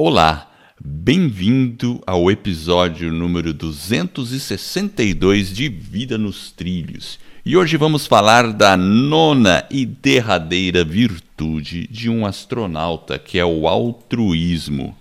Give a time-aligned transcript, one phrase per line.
[0.00, 0.48] Olá,
[0.80, 7.18] bem-vindo ao episódio número 262 de Vida nos Trilhos.
[7.44, 13.66] E hoje vamos falar da nona e derradeira virtude de um astronauta, que é o
[13.66, 14.96] altruísmo.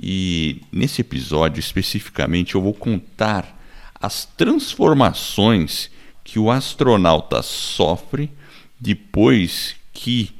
[0.00, 3.60] E nesse episódio especificamente eu vou contar
[4.00, 5.90] as transformações
[6.22, 8.30] que o astronauta sofre
[8.78, 10.37] depois que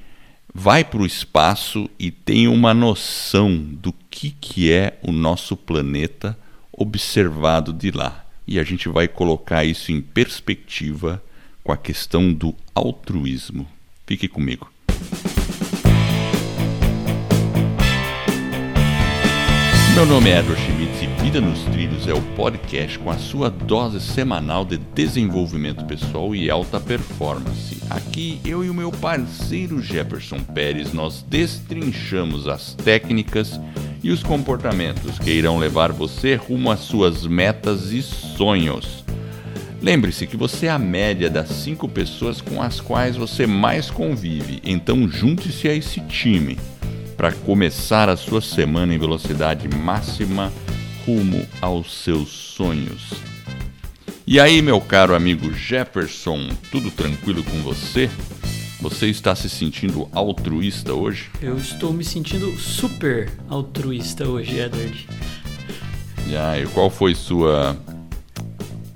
[0.58, 6.36] vai para o espaço e tem uma noção do que, que é o nosso planeta
[6.72, 8.24] observado de lá.
[8.44, 11.22] E a gente vai colocar isso em perspectiva
[11.62, 13.68] com a questão do altruísmo.
[14.04, 14.68] Fique comigo.
[19.98, 23.50] Meu nome é Edward Schmitz e Vida nos Trilhos é o podcast com a sua
[23.50, 27.82] dose semanal de desenvolvimento pessoal e alta performance.
[27.90, 33.60] Aqui eu e o meu parceiro Jefferson Pérez nós destrinchamos as técnicas
[34.00, 39.04] e os comportamentos que irão levar você rumo às suas metas e sonhos.
[39.82, 44.60] Lembre-se que você é a média das cinco pessoas com as quais você mais convive,
[44.62, 46.56] então junte-se a esse time
[47.18, 50.52] para começar a sua semana em velocidade máxima
[51.04, 53.12] rumo aos seus sonhos.
[54.24, 58.08] E aí, meu caro amigo Jefferson, tudo tranquilo com você?
[58.80, 61.28] Você está se sentindo altruísta hoje?
[61.42, 65.08] Eu estou me sentindo super altruísta hoje, Edward.
[66.28, 67.76] E aí, qual foi sua,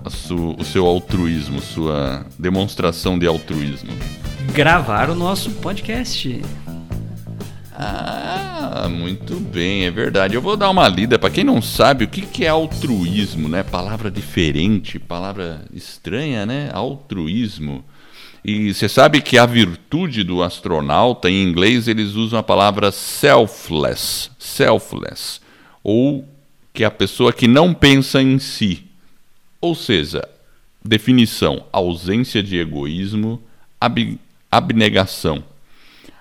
[0.07, 3.91] su, o seu altruísmo, sua demonstração de altruísmo?
[4.53, 6.41] Gravar o nosso podcast.
[7.75, 10.35] Ah, muito bem, é verdade.
[10.35, 13.63] Eu vou dar uma lida para quem não sabe o que, é altruísmo, né?
[13.63, 16.69] Palavra diferente, palavra estranha, né?
[16.71, 17.83] Altruísmo.
[18.45, 24.29] E você sabe que a virtude do astronauta, em inglês, eles usam a palavra selfless,
[24.37, 25.39] selfless,
[25.83, 26.27] ou
[26.73, 28.83] que é a pessoa que não pensa em si.
[29.59, 30.27] Ou seja,
[30.83, 33.41] definição: ausência de egoísmo,
[33.79, 34.19] ab
[34.51, 35.43] abnegação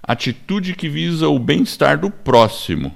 [0.03, 2.95] atitude que visa o bem-estar do próximo,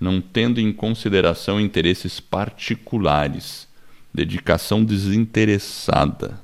[0.00, 3.66] não tendo em consideração interesses particulares,
[4.12, 6.40] dedicação desinteressada.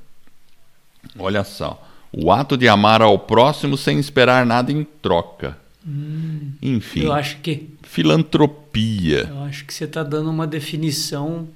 [1.19, 5.57] Olha só, o ato de amar ao próximo sem esperar nada em troca.
[5.87, 9.27] Hum, Enfim, eu acho que filantropia.
[9.29, 11.49] Eu acho que você está dando uma definição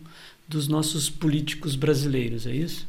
[0.49, 2.87] dos nossos políticos brasileiros, é isso?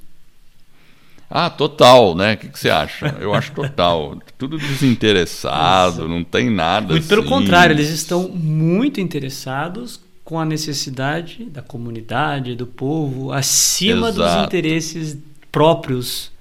[1.30, 2.34] Ah, total, né?
[2.34, 3.18] O que, que, você acha?
[3.20, 4.18] Eu acho total.
[4.38, 6.88] Tudo desinteressado, não tem nada.
[6.88, 7.10] Muito assim.
[7.10, 14.38] pelo contrário, eles estão muito interessados com a necessidade da comunidade, do povo, acima Exato.
[14.38, 15.18] dos interesses
[15.52, 16.32] próprios.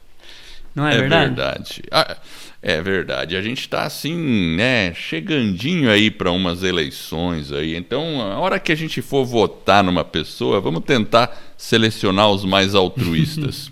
[0.74, 1.26] Não é, é verdade?
[1.26, 1.82] verdade.
[1.90, 2.16] Ah,
[2.62, 3.36] é verdade.
[3.36, 7.76] A gente está assim, né, chegandinho aí para umas eleições aí.
[7.76, 12.74] Então, a hora que a gente for votar numa pessoa, vamos tentar selecionar os mais
[12.76, 13.70] altruístas.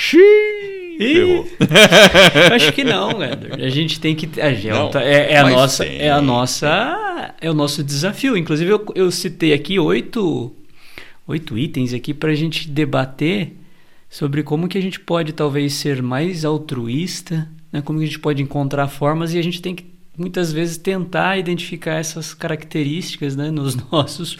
[0.00, 1.44] Xiii,
[2.54, 3.62] Acho que não, Edward.
[3.62, 4.40] A gente tem que.
[4.40, 7.34] A não, é, é, a nossa, é a nossa.
[7.38, 8.34] É o nosso desafio.
[8.34, 10.50] Inclusive, eu, eu citei aqui oito,
[11.26, 13.52] oito itens aqui para a gente debater
[14.08, 17.82] sobre como que a gente pode talvez ser mais altruísta, né?
[17.82, 19.84] como que a gente pode encontrar formas e a gente tem que
[20.16, 24.38] muitas vezes tentar identificar essas características né, nos nossos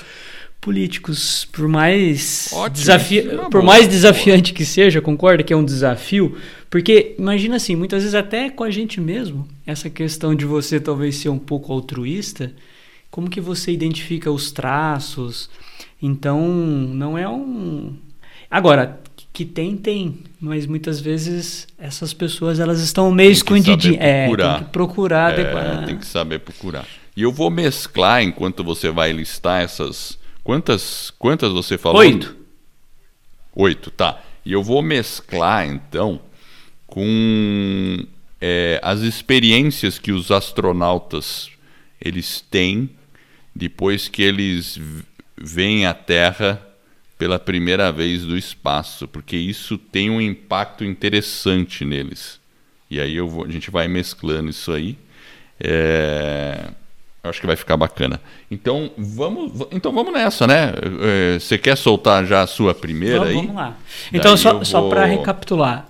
[0.61, 6.37] políticos, por mais, desafi por mais desafiante que seja, concorda que é um desafio?
[6.69, 11.17] Porque imagina assim, muitas vezes até com a gente mesmo, essa questão de você talvez
[11.17, 12.53] ser um pouco altruísta,
[13.11, 15.51] como que você identifica os traços?
[16.01, 17.97] Então, não é um
[18.51, 18.99] Agora,
[19.33, 24.65] que tem tem, mas muitas vezes essas pessoas elas estão meio escondidinhas, é, tem que
[24.73, 26.85] procurar, é, tem que saber procurar.
[27.17, 32.01] E eu vou mesclar enquanto você vai listar essas Quantas, quantas você falou?
[32.01, 32.37] Oito.
[33.55, 34.23] Oito, tá.
[34.45, 36.21] E eu vou mesclar, então,
[36.87, 37.99] com
[38.41, 41.51] é, as experiências que os astronautas
[42.01, 42.91] eles têm
[43.55, 44.81] depois que eles
[45.37, 46.67] vêm à Terra
[47.19, 52.41] pela primeira vez do espaço, porque isso tem um impacto interessante neles.
[52.91, 54.97] E aí vou, a gente vai mesclando isso aí.
[55.59, 56.71] É,
[57.23, 58.19] Acho que vai ficar bacana.
[58.51, 60.73] Então vamos, então vamos nessa, né?
[61.03, 63.37] É, você quer soltar já a sua primeira vamos, aí?
[63.37, 63.77] Vamos lá.
[64.13, 64.65] Então, Daí só, vou...
[64.65, 65.87] só para recapitular.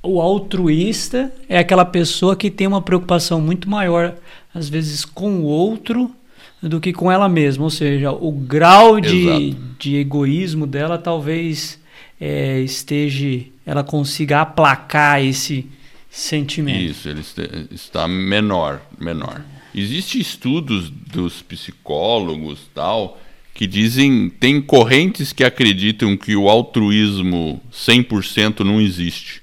[0.00, 4.14] O altruísta é aquela pessoa que tem uma preocupação muito maior,
[4.54, 6.14] às vezes, com o outro
[6.62, 7.64] do que com ela mesma.
[7.64, 11.80] Ou seja, o grau de, de egoísmo dela talvez
[12.20, 13.44] é, esteja.
[13.66, 15.68] Ela consiga aplacar esse
[16.08, 16.80] sentimento.
[16.80, 17.22] Isso, ele
[17.72, 18.80] está menor.
[18.98, 19.42] menor.
[19.74, 23.20] Existem estudos dos psicólogos tal
[23.58, 29.42] que dizem, tem correntes que acreditam que o altruísmo 100% não existe.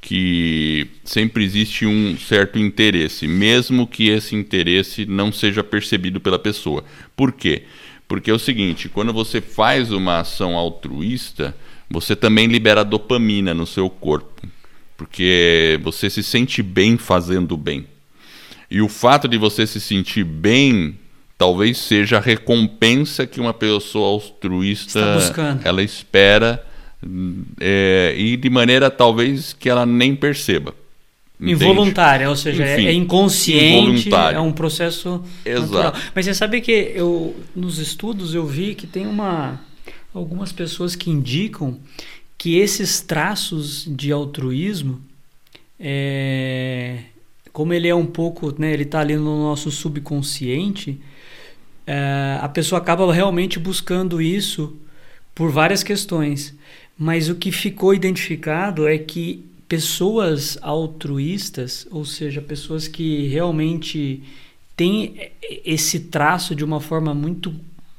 [0.00, 6.84] Que sempre existe um certo interesse, mesmo que esse interesse não seja percebido pela pessoa.
[7.14, 7.64] Por quê?
[8.08, 11.54] Porque é o seguinte, quando você faz uma ação altruísta,
[11.90, 14.48] você também libera dopamina no seu corpo,
[14.96, 17.86] porque você se sente bem fazendo bem.
[18.74, 20.98] E o fato de você se sentir bem
[21.38, 25.00] talvez seja a recompensa que uma pessoa altruísta
[25.62, 26.66] ela espera
[27.60, 30.74] é, e de maneira talvez que ela nem perceba.
[31.40, 31.52] Entende?
[31.52, 35.72] Involuntária, ou seja, é Enfim, é inconsciente, é um processo Exato.
[35.72, 35.94] natural.
[36.12, 39.60] Mas você sabe que eu nos estudos eu vi que tem uma
[40.12, 41.78] algumas pessoas que indicam
[42.36, 45.00] que esses traços de altruísmo
[45.78, 47.04] é,
[47.54, 51.00] como ele é um pouco, né, ele está ali no nosso subconsciente,
[51.86, 54.76] é, a pessoa acaba realmente buscando isso
[55.32, 56.52] por várias questões.
[56.98, 64.24] Mas o que ficou identificado é que pessoas altruístas, ou seja, pessoas que realmente
[64.76, 65.30] têm
[65.64, 67.54] esse traço de uma forma muito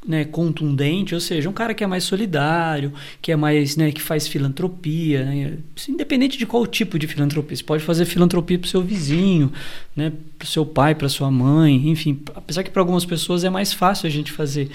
[0.07, 4.01] né, contundente, ou seja, um cara que é mais solidário, que é mais, né, que
[4.01, 5.57] faz filantropia, né,
[5.89, 9.51] independente de qual tipo de filantropia, você pode fazer filantropia para o seu vizinho,
[9.95, 13.49] né, para o seu pai, para sua mãe, enfim, apesar que para algumas pessoas é
[13.49, 14.69] mais fácil a gente fazer,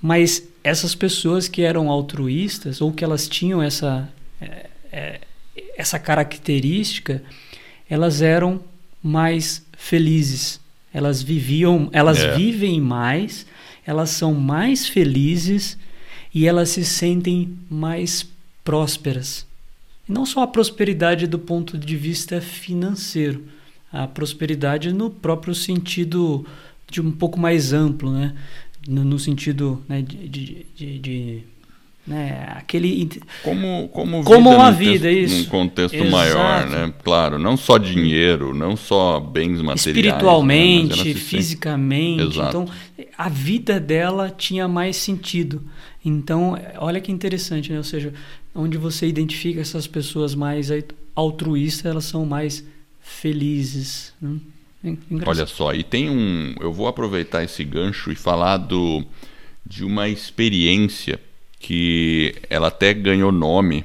[0.00, 4.08] mas essas pessoas que eram altruístas ou que elas tinham essa
[4.40, 5.20] é, é,
[5.76, 7.22] essa característica,
[7.88, 8.60] elas eram
[9.02, 10.60] mais felizes,
[10.92, 12.36] elas viviam, elas é.
[12.36, 13.46] vivem mais
[13.86, 15.78] elas são mais felizes
[16.34, 18.26] e elas se sentem mais
[18.64, 19.46] prósperas.
[20.08, 23.44] E não só a prosperidade do ponto de vista financeiro,
[23.92, 26.46] a prosperidade no próprio sentido
[26.90, 28.34] de um pouco mais amplo, né?
[28.88, 31.42] no, sentido né, de, de, de, de
[32.06, 32.48] né?
[32.56, 33.08] Aquele
[33.42, 36.10] como como, como vida uma vida texto, isso num contexto Exato.
[36.10, 36.92] maior, né?
[37.02, 41.14] Claro, não só dinheiro, não só bens materiais, espiritualmente, né?
[41.14, 42.38] fisicamente.
[42.38, 42.68] Então,
[43.16, 45.62] a vida dela tinha mais sentido.
[46.04, 47.78] Então, olha que interessante, né?
[47.78, 48.12] Ou seja,
[48.52, 50.70] onde você identifica essas pessoas mais
[51.14, 52.64] altruístas, elas são mais
[53.00, 54.12] felizes.
[54.20, 54.40] Né?
[55.24, 56.56] Olha só, e tem um.
[56.60, 59.04] Eu vou aproveitar esse gancho e falar do,
[59.64, 61.20] de uma experiência
[61.62, 63.84] que ela até ganhou nome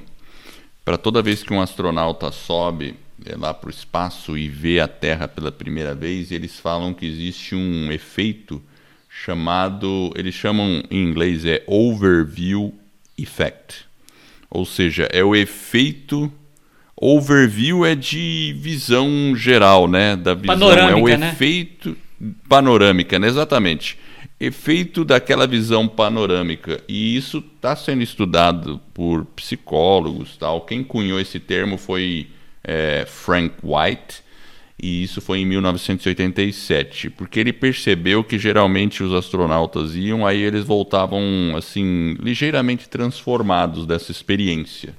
[0.83, 4.88] para toda vez que um astronauta sobe é, lá para o espaço e vê a
[4.88, 8.62] Terra pela primeira vez, eles falam que existe um efeito
[9.09, 12.74] chamado, eles chamam em inglês é overview
[13.18, 13.85] effect.
[14.50, 16.31] Ou seja, é o efeito
[16.95, 21.29] overview é de visão geral, né, da visão, panorâmica, é o né?
[21.29, 21.97] efeito
[22.50, 23.27] panorâmica, né?
[23.27, 23.97] exatamente
[24.39, 26.81] efeito daquela visão panorâmica.
[26.88, 30.38] E isso está sendo estudado por psicólogos.
[30.38, 30.62] Tal.
[30.62, 32.28] Quem cunhou esse termo foi
[32.63, 34.24] é, Frank White,
[34.81, 40.63] e isso foi em 1987, porque ele percebeu que geralmente os astronautas iam, aí eles
[40.63, 44.94] voltavam assim ligeiramente transformados dessa experiência.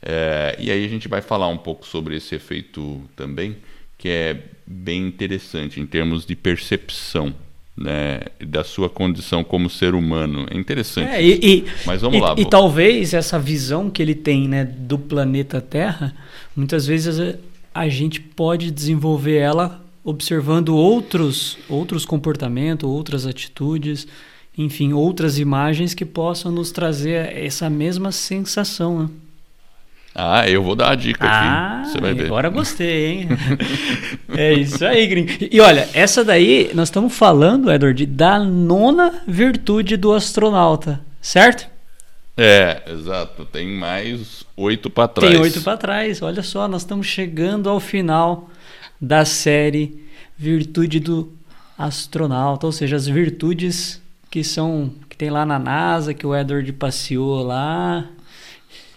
[0.00, 3.58] É, e aí a gente vai falar um pouco sobre esse efeito também,
[3.98, 7.34] que é bem interessante em termos de percepção
[7.80, 10.46] né, da sua condição como ser humano.
[10.50, 11.08] É interessante.
[11.08, 12.34] É, e, e, Mas vamos e, lá.
[12.36, 16.14] E talvez essa visão que ele tem né, do planeta Terra,
[16.54, 17.34] muitas vezes a,
[17.74, 24.06] a gente pode desenvolver ela observando outros, outros comportamentos, outras atitudes,
[24.56, 29.04] enfim, outras imagens que possam nos trazer essa mesma sensação.
[29.04, 29.08] Né?
[30.14, 31.90] Ah, eu vou dar a dica ah, aqui.
[31.90, 32.26] Você vai ver.
[32.26, 33.28] Agora gostei, hein?
[34.36, 35.30] é isso aí, gringo.
[35.50, 41.68] E olha, essa daí, nós estamos falando, Edward, da nona virtude do astronauta, certo?
[42.36, 43.44] É, exato.
[43.44, 45.32] Tem mais oito para trás.
[45.32, 46.22] Tem oito para trás.
[46.22, 48.50] Olha só, nós estamos chegando ao final
[49.00, 50.04] da série
[50.36, 51.32] Virtude do
[51.76, 54.00] Astronauta, ou seja, as virtudes
[54.30, 58.06] que são que tem lá na NASA, que o Edward passeou lá,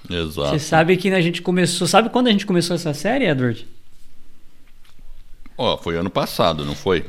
[0.09, 0.49] Exato.
[0.49, 1.87] Você sabe que a gente começou.
[1.87, 3.65] Sabe quando a gente começou essa série, Edward?
[5.57, 7.05] Ó, oh, foi ano passado, não foi?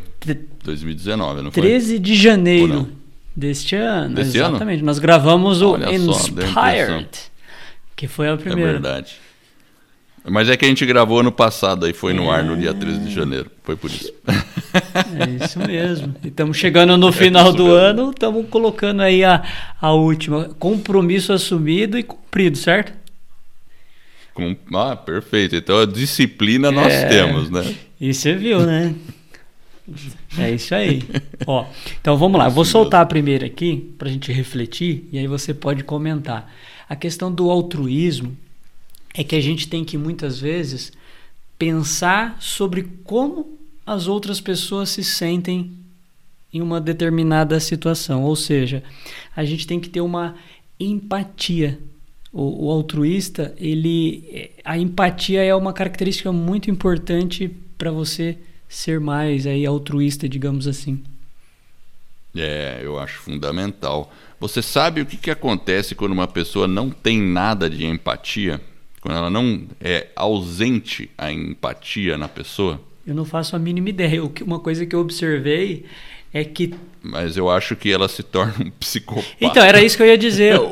[0.63, 1.99] 2019, não 13 foi?
[1.99, 2.91] de janeiro
[3.35, 4.15] deste ano.
[4.15, 4.79] Deste exatamente.
[4.79, 4.87] Ano?
[4.87, 7.31] Nós gravamos o Olha Inspired, só,
[7.97, 8.71] que foi a primeira.
[8.71, 9.17] É verdade.
[10.27, 13.01] Mas é que a gente gravou ano passado, aí foi no ar no dia 13
[13.01, 13.51] de janeiro.
[13.63, 14.13] Foi por isso.
[14.75, 16.17] É isso mesmo.
[16.25, 17.79] E estamos chegando no é final do mesmo.
[17.79, 19.43] ano, estamos colocando aí a,
[19.81, 20.47] a última.
[20.59, 22.93] Compromisso assumido e cumprido, certo?
[24.33, 25.55] Com, ah, perfeito.
[25.55, 27.75] Então a disciplina nós é, temos, né?
[28.01, 28.95] E você viu, né?
[30.39, 31.03] É isso aí.
[31.47, 31.67] Ó,
[32.01, 32.47] então vamos lá.
[32.47, 36.53] Eu vou soltar a primeira aqui para a gente refletir e aí você pode comentar.
[36.89, 38.37] A questão do altruísmo
[39.15, 40.93] é que a gente tem que muitas vezes
[41.57, 43.57] pensar sobre como
[43.87, 45.71] as outras pessoas se sentem
[46.53, 48.25] em uma determinada situação.
[48.25, 48.83] Ou seja,
[49.35, 50.35] a gente tem que ter uma
[50.79, 51.79] empatia.
[52.33, 58.37] O, o altruísta, ele, a empatia é uma característica muito importante para você
[58.69, 61.01] ser mais aí altruísta, digamos assim.
[62.35, 64.13] É, eu acho fundamental.
[64.41, 68.61] Você sabe o que, que acontece quando uma pessoa não tem nada de empatia?
[69.05, 72.81] Quando ela não é ausente a empatia na pessoa?
[73.07, 74.23] Eu não faço a mínima ideia.
[74.41, 75.85] Uma coisa que eu observei
[76.33, 76.73] é que.
[77.03, 79.27] Mas eu acho que ela se torna um psicopata.
[79.39, 80.59] Então, era isso que eu ia dizer.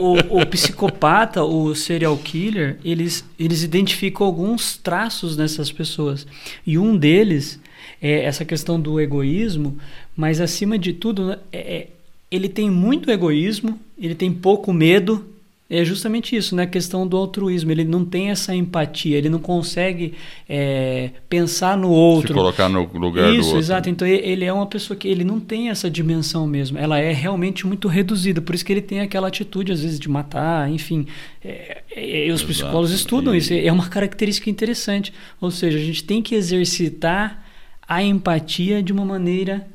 [0.00, 6.26] O, o, o psicopata, o serial killer, eles, eles identificam alguns traços nessas pessoas.
[6.66, 7.60] E um deles
[8.02, 9.78] é essa questão do egoísmo,
[10.16, 11.88] mas acima de tudo, é, é
[12.28, 15.24] ele tem muito egoísmo, ele tem pouco medo
[15.70, 16.62] é justamente isso, né?
[16.62, 17.70] A questão do altruísmo.
[17.70, 20.14] Ele não tem essa empatia, ele não consegue
[20.48, 22.28] é, pensar no outro.
[22.28, 23.48] Se colocar no lugar isso, do outro.
[23.50, 23.90] Isso, exato.
[23.90, 26.78] Então ele é uma pessoa que ele não tem essa dimensão mesmo.
[26.78, 28.40] Ela é realmente muito reduzida.
[28.40, 31.06] Por isso que ele tem aquela atitude, às vezes, de matar, enfim.
[31.44, 33.38] É, é, os psicólogos estudam e...
[33.38, 33.52] isso.
[33.52, 35.12] É uma característica interessante.
[35.38, 37.44] Ou seja, a gente tem que exercitar
[37.86, 39.68] a empatia de uma maneira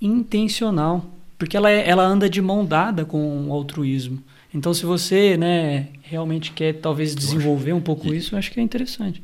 [0.00, 1.04] intencional.
[1.36, 4.22] Porque ela, é, ela anda de mão dada com o altruísmo.
[4.54, 8.62] Então, se você né, realmente quer talvez desenvolver um pouco isso, eu acho que é
[8.62, 9.20] interessante.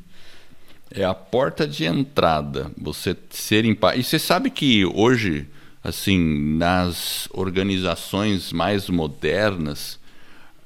[0.90, 4.00] É a porta de entrada, você ser empático.
[4.00, 5.46] E você sabe que hoje,
[5.84, 10.00] assim, nas organizações mais modernas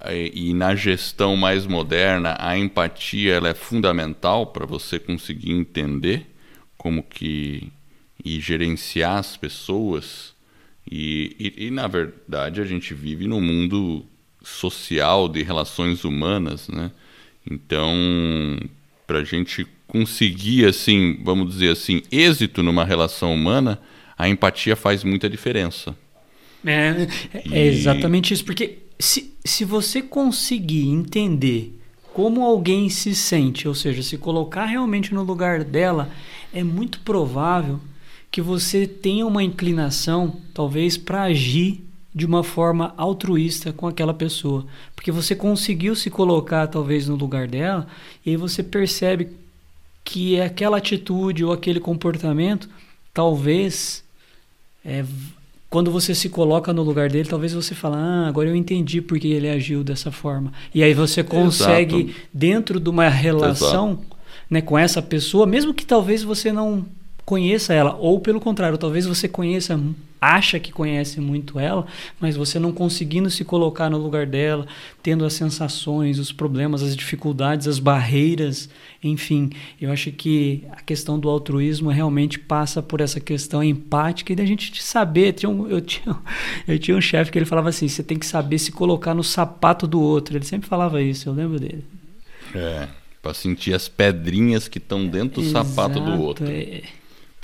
[0.00, 6.26] eh, e na gestão mais moderna, a empatia ela é fundamental para você conseguir entender
[6.78, 7.70] como que
[8.24, 10.32] e gerenciar as pessoas.
[10.90, 14.06] E, e, e, na verdade a gente vive num mundo
[14.44, 16.90] social de relações humanas, né?
[17.50, 17.92] Então,
[19.06, 23.80] para a gente conseguir, assim, vamos dizer assim, êxito numa relação humana,
[24.16, 25.96] a empatia faz muita diferença.
[26.64, 27.06] É,
[27.44, 27.54] e...
[27.54, 31.78] é exatamente isso, porque se, se você conseguir entender
[32.12, 36.10] como alguém se sente, ou seja, se colocar realmente no lugar dela,
[36.52, 37.80] é muito provável
[38.30, 44.64] que você tenha uma inclinação, talvez, para agir de uma forma altruísta com aquela pessoa,
[44.94, 47.88] porque você conseguiu se colocar talvez no lugar dela
[48.24, 49.28] e aí você percebe
[50.04, 52.68] que aquela atitude ou aquele comportamento
[53.12, 54.04] talvez
[54.84, 55.04] é,
[55.74, 59.18] quando você se coloca no lugar dele, talvez você fale, ah, agora eu entendi por
[59.18, 60.52] que ele agiu dessa forma.
[60.72, 62.20] E aí você consegue, Exato.
[62.32, 63.98] dentro de uma relação
[64.48, 66.86] né, com essa pessoa, mesmo que talvez você não
[67.24, 69.78] conheça ela, ou pelo contrário, talvez você conheça
[70.24, 71.86] acha que conhece muito ela,
[72.18, 74.66] mas você não conseguindo se colocar no lugar dela,
[75.02, 78.70] tendo as sensações, os problemas, as dificuldades, as barreiras,
[79.02, 84.36] enfim, eu acho que a questão do altruísmo realmente passa por essa questão empática e
[84.36, 85.34] da gente saber.
[85.34, 86.16] Tinha um, eu, tinha,
[86.66, 89.22] eu tinha um chefe que ele falava assim: você tem que saber se colocar no
[89.22, 90.38] sapato do outro.
[90.38, 91.84] Ele sempre falava isso, eu lembro dele.
[92.54, 92.88] É,
[93.20, 96.46] para sentir as pedrinhas que estão dentro do Exato, sapato do outro.
[96.48, 96.82] É.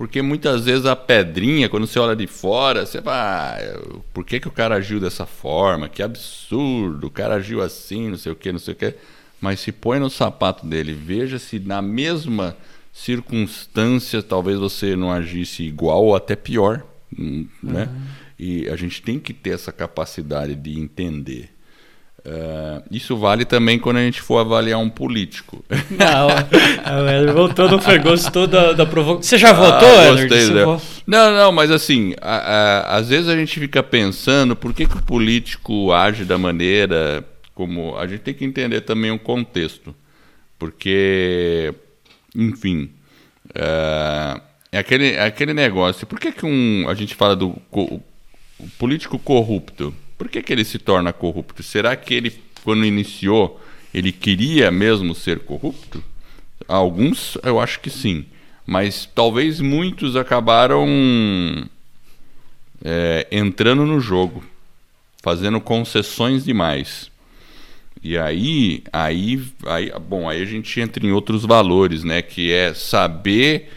[0.00, 4.40] Porque muitas vezes a pedrinha, quando você olha de fora, você fala, ah, por que,
[4.40, 5.90] que o cara agiu dessa forma?
[5.90, 8.94] Que absurdo, o cara agiu assim, não sei o que, não sei o que.
[9.42, 12.56] Mas se põe no sapato dele, veja se na mesma
[12.94, 16.82] circunstância talvez você não agisse igual ou até pior.
[17.18, 17.82] Hum, né?
[17.82, 18.02] Uhum.
[18.38, 21.50] E a gente tem que ter essa capacidade de entender.
[22.22, 25.64] Uh, isso vale também quando a gente for avaliar um político.
[25.90, 26.28] Não,
[27.30, 29.22] o voltou no foi, gostou da, da provocação.
[29.22, 30.50] Você já votou, ah, gostei,
[31.06, 34.98] Não, não, mas assim, a, a, às vezes a gente fica pensando por que, que
[34.98, 37.24] o político age da maneira
[37.54, 37.96] como.
[37.96, 39.94] A gente tem que entender também o contexto.
[40.58, 41.74] Porque,
[42.34, 42.90] enfim,
[43.50, 44.40] uh,
[44.72, 46.06] é, aquele, é aquele negócio.
[46.06, 48.00] Por que, que um, a gente fala do co,
[48.78, 49.94] político corrupto?
[50.20, 51.62] Por que, que ele se torna corrupto?
[51.62, 52.30] Será que ele,
[52.62, 53.58] quando iniciou,
[53.94, 56.04] ele queria mesmo ser corrupto?
[56.68, 58.26] Alguns, eu acho que sim.
[58.66, 60.86] Mas talvez muitos acabaram
[62.84, 64.44] é, entrando no jogo,
[65.22, 67.10] fazendo concessões demais.
[68.02, 72.20] E aí, aí, aí, bom, aí a gente entra em outros valores, né?
[72.20, 73.70] Que é saber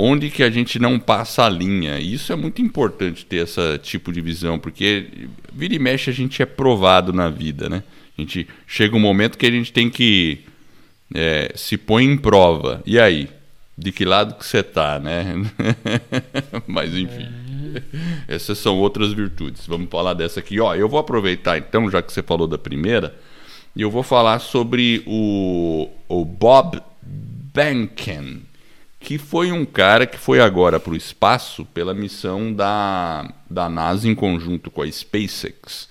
[0.00, 1.98] onde que a gente não passa a linha.
[1.98, 6.40] Isso é muito importante ter esse tipo de visão, porque vira e mexe a gente
[6.40, 7.82] é provado na vida, né?
[8.16, 10.40] A gente chega um momento que a gente tem que
[11.14, 12.82] é, se põe em prova.
[12.86, 13.28] E aí?
[13.78, 15.36] de que lado que você tá, né?
[16.66, 17.28] Mas enfim.
[18.26, 19.64] Essas são outras virtudes.
[19.66, 20.58] Vamos falar dessa aqui.
[20.58, 23.14] Ó, eu vou aproveitar então, já que você falou da primeira,
[23.76, 26.82] e eu vou falar sobre o, o Bob
[27.54, 28.42] Behnken,
[29.08, 34.06] que foi um cara que foi agora para o espaço pela missão da, da NASA
[34.06, 35.88] em conjunto com a SpaceX.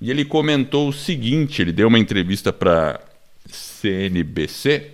[0.00, 3.00] E ele comentou o seguinte: ele deu uma entrevista para
[3.46, 4.90] CNBC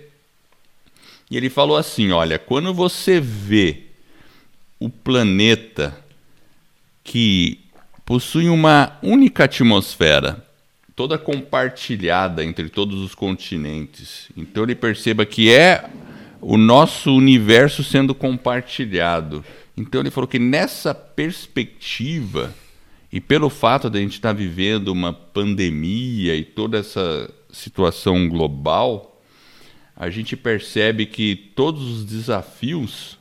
[1.31, 3.85] e ele falou assim: olha, quando você vê
[4.79, 5.99] o planeta
[7.03, 7.59] que
[8.05, 10.45] possui uma única atmosfera,
[10.95, 15.89] toda compartilhada entre todos os continentes, então ele perceba que é
[16.41, 19.43] o nosso universo sendo compartilhado.
[19.75, 22.53] Então ele falou que nessa perspectiva,
[23.11, 29.21] e pelo fato de a gente estar vivendo uma pandemia e toda essa situação global,
[29.95, 33.17] a gente percebe que todos os desafios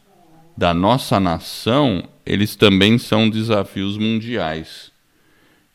[0.57, 4.91] da nossa nação, eles também são desafios mundiais.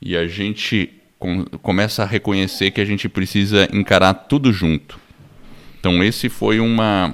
[0.01, 4.99] E a gente com, começa a reconhecer que a gente precisa encarar tudo junto.
[5.79, 7.13] Então esse foi uma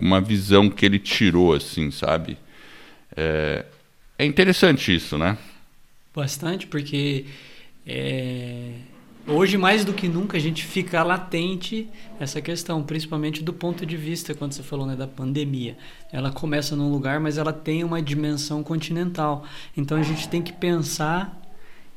[0.00, 2.38] uma visão que ele tirou assim, sabe?
[3.16, 3.64] É,
[4.18, 5.36] é interessante isso, né?
[6.14, 7.26] Bastante, porque
[7.86, 8.72] é,
[9.28, 11.88] Hoje, mais do que nunca, a gente fica latente
[12.20, 15.76] essa questão, principalmente do ponto de vista, quando você falou né, da pandemia.
[16.12, 19.44] Ela começa num lugar, mas ela tem uma dimensão continental.
[19.76, 21.36] Então, a gente tem que pensar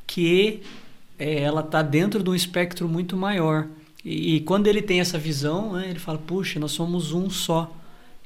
[0.07, 0.63] que
[1.19, 3.67] é, ela está dentro de um espectro muito maior.
[4.03, 7.71] E, e quando ele tem essa visão, né, ele fala: puxa, nós somos um só.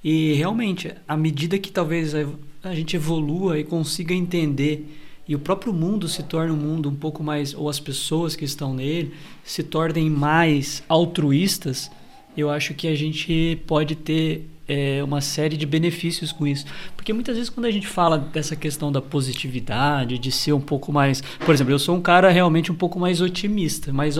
[0.04, 2.14] E realmente, à medida que talvez
[2.62, 4.86] a gente evolua e consiga entender
[5.28, 8.44] e o próprio mundo se torna um mundo um pouco mais, ou as pessoas que
[8.44, 11.90] estão nele se tornem mais altruístas,
[12.36, 16.66] eu acho que a gente pode ter é, uma série de benefícios com isso.
[16.96, 20.92] Porque muitas vezes quando a gente fala dessa questão da positividade, de ser um pouco
[20.92, 21.22] mais.
[21.46, 24.18] Por exemplo, eu sou um cara realmente um pouco mais otimista, mais.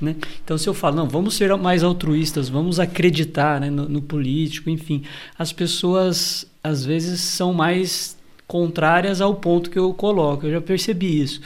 [0.00, 0.16] Né?
[0.44, 4.68] Então, se eu falo, não, vamos ser mais altruístas, vamos acreditar né, no, no político,
[4.68, 5.02] enfim,
[5.38, 8.16] as pessoas às vezes são mais
[8.46, 10.46] contrárias ao ponto que eu coloco.
[10.46, 11.40] Eu já percebi isso.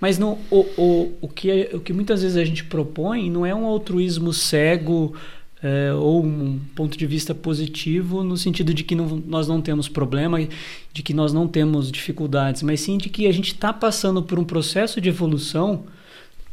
[0.00, 3.54] Mas não, o, o, o, que, o que muitas vezes a gente propõe não é
[3.54, 5.14] um altruísmo cego
[5.64, 9.88] é, ou um ponto de vista positivo no sentido de que não, nós não temos
[9.88, 10.38] problema,
[10.92, 14.38] de que nós não temos dificuldades, mas sim de que a gente está passando por
[14.38, 15.84] um processo de evolução.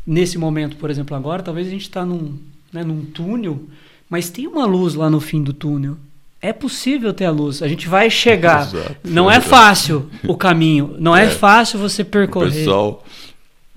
[0.08, 2.40] Nesse momento, por exemplo, agora, talvez a gente está num,
[2.72, 3.62] né, num túnel,
[4.10, 5.98] mas tem uma luz lá no fim do túnel
[6.44, 7.62] é possível ter a luz.
[7.62, 8.62] A gente vai chegar.
[8.64, 10.96] Exato, não é, é fácil o caminho.
[10.98, 12.50] Não é, é fácil você percorrer.
[12.50, 13.06] O pessoal,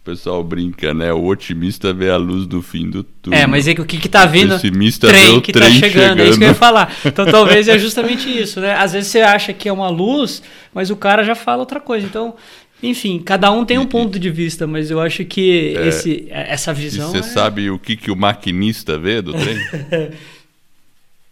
[0.05, 1.11] o pessoal brinca, né?
[1.14, 3.40] O otimista vê a luz do fim do túnel.
[3.40, 4.55] É, mas é que o que, que tá vindo?
[4.55, 6.21] O pessimista trem vê o que trem tá chegando, chegando.
[6.21, 6.95] É isso que eu ia falar.
[7.07, 8.75] Então talvez é justamente isso, né?
[8.75, 10.43] Às vezes você acha que é uma luz,
[10.75, 12.07] mas o cara já fala outra coisa.
[12.07, 12.35] Então,
[12.83, 16.75] enfim, cada um tem um ponto de vista, mas eu acho que é, esse, essa
[16.75, 17.11] visão.
[17.11, 17.23] Você é...
[17.23, 19.57] sabe o que, que o maquinista vê do trem?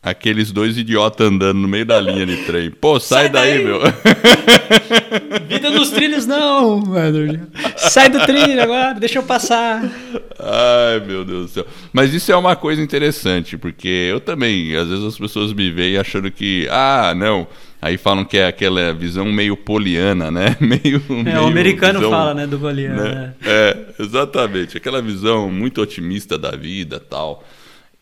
[0.03, 2.73] Aqueles dois idiotas andando no meio da linha de trem.
[2.73, 3.81] Pô, sai, sai daí, daí, meu.
[5.47, 7.49] Vida dos trilhos, não, mano.
[7.77, 9.81] Sai do trilho agora, deixa eu passar.
[10.41, 11.67] Ai, meu Deus do céu.
[11.93, 15.97] Mas isso é uma coisa interessante, porque eu também, às vezes as pessoas me veem
[15.97, 17.47] achando que, ah, não.
[17.81, 20.57] Aí falam que é aquela visão meio poliana, né?
[20.61, 21.01] Meio.
[21.09, 23.03] É, meio o americano visão, fala, né, do poliana.
[23.03, 23.35] Né?
[23.45, 24.77] É, exatamente.
[24.77, 27.45] Aquela visão muito otimista da vida tal.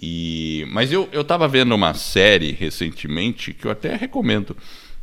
[0.00, 4.56] E, mas eu estava vendo uma série recentemente que eu até recomendo,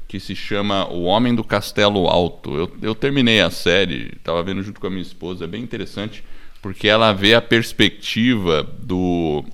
[0.08, 2.56] que se chama O Homem do Castelo Alto.
[2.56, 6.24] Eu, eu terminei a série, estava vendo junto com a minha esposa, é bem interessante,
[6.62, 9.46] porque ela vê a perspectiva do,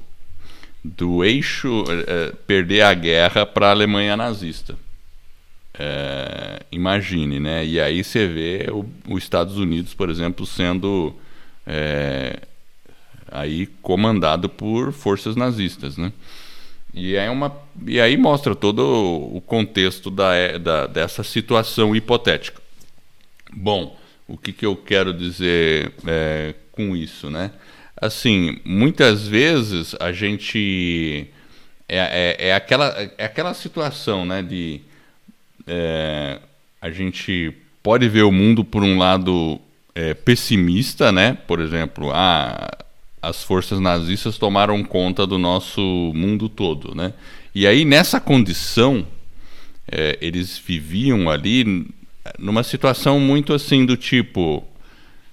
[0.82, 4.78] do eixo é, perder a guerra para a Alemanha nazista.
[5.78, 7.66] É, imagine, né?
[7.66, 8.68] E aí você vê
[9.10, 11.14] os Estados Unidos, por exemplo, sendo
[11.66, 12.40] é,
[13.32, 16.12] aí comandado por forças nazistas, né?
[16.94, 17.56] E, é uma,
[17.88, 18.82] e aí mostra todo
[19.34, 22.62] o contexto da, é, da, dessa situação hipotética.
[23.52, 27.52] Bom, o que, que eu quero dizer é, com isso, né?
[28.00, 31.28] Assim, muitas vezes a gente
[31.88, 34.44] é, é, é aquela, é aquela situação, né?
[34.44, 34.82] De
[35.66, 36.40] é,
[36.82, 39.60] a gente pode ver o mundo por um lado
[39.96, 41.38] é, pessimista, né?
[41.48, 42.70] Por exemplo, ah,
[43.24, 45.82] as forças nazistas tomaram conta do nosso
[46.14, 47.14] mundo todo, né?
[47.56, 49.08] E aí nessa condição
[49.90, 51.88] é, eles viviam ali
[52.38, 54.64] numa situação muito assim do tipo,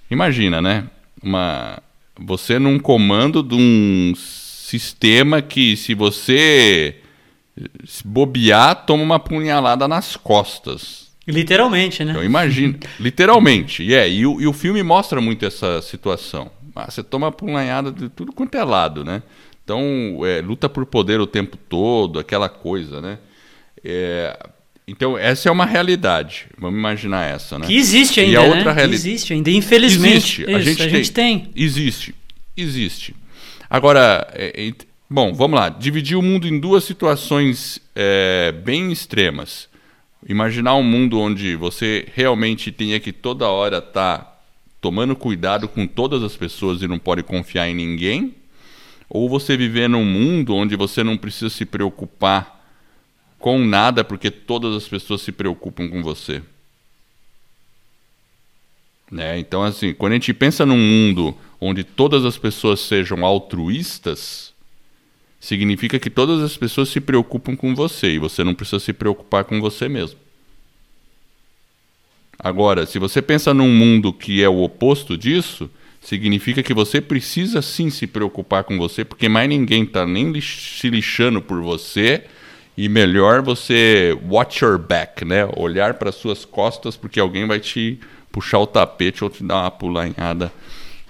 [0.09, 0.87] imagina, né?
[1.21, 1.81] Uma
[2.17, 6.95] você num comando de um sistema que se você
[7.85, 11.11] se bobear, toma uma punhalada nas costas.
[11.27, 12.11] Literalmente, né?
[12.11, 13.83] Então imagina, literalmente.
[13.83, 16.49] Yeah, e, o, e o filme mostra muito essa situação.
[16.75, 19.21] Ah, você toma punhalada de tudo quanto é lado, né?
[19.63, 23.19] Então, é, luta por poder o tempo todo, aquela coisa, né?
[23.83, 24.37] É,
[24.87, 26.47] então, essa é uma realidade.
[26.57, 27.67] Vamos imaginar essa, né?
[27.67, 28.73] Que existe ainda, e a outra né?
[28.73, 28.95] realidade...
[28.95, 30.43] Existe ainda, infelizmente.
[30.43, 30.53] Existe.
[30.53, 30.95] a, gente, a tem...
[30.95, 31.51] gente tem.
[31.55, 32.15] Existe.
[32.57, 33.15] Existe.
[33.69, 34.73] Agora, é, é,
[35.09, 35.69] bom, vamos lá.
[35.69, 39.69] Dividir o mundo em duas situações é, bem extremas.
[40.27, 44.30] Imaginar um mundo onde você realmente tenha que toda hora estar tá
[44.81, 48.35] tomando cuidado com todas as pessoas e não pode confiar em ninguém,
[49.07, 52.59] ou você viver num mundo onde você não precisa se preocupar
[53.37, 56.41] com nada porque todas as pessoas se preocupam com você.
[59.11, 59.37] Né?
[59.37, 64.53] Então, assim, quando a gente pensa num mundo onde todas as pessoas sejam altruístas,
[65.39, 69.43] significa que todas as pessoas se preocupam com você e você não precisa se preocupar
[69.43, 70.17] com você mesmo.
[72.43, 75.69] Agora, se você pensa num mundo que é o oposto disso,
[76.01, 80.89] significa que você precisa sim se preocupar com você, porque mais ninguém está nem se
[80.89, 82.23] lixando por você
[82.75, 85.47] e melhor você watch your back, né?
[85.55, 87.99] Olhar para suas costas porque alguém vai te
[88.31, 90.51] puxar o tapete ou te dar uma pulanhada,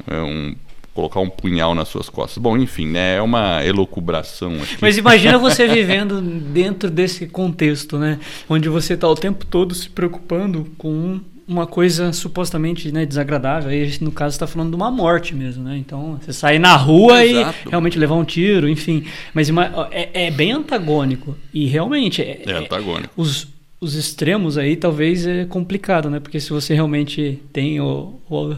[0.07, 0.53] é, um,
[0.93, 2.37] colocar um punhal nas suas costas.
[2.37, 3.15] Bom, enfim, né?
[3.15, 4.53] É uma elocubração.
[4.55, 4.77] Aqui.
[4.81, 8.19] Mas imagina você vivendo dentro desse contexto, né?
[8.49, 13.69] Onde você está o tempo todo se preocupando com uma coisa supostamente né, desagradável.
[13.69, 15.77] Aí, no caso, está falando de uma morte mesmo, né?
[15.77, 17.67] Então, você sair na rua Exato.
[17.67, 19.05] e realmente levar um tiro, enfim.
[19.33, 19.49] Mas
[19.91, 21.35] é, é bem antagônico.
[21.53, 22.21] E realmente...
[22.21, 23.13] É, é antagônico.
[23.17, 23.47] Os,
[23.81, 26.19] os extremos aí talvez é complicado, né?
[26.19, 28.55] Porque se você realmente tem o, o,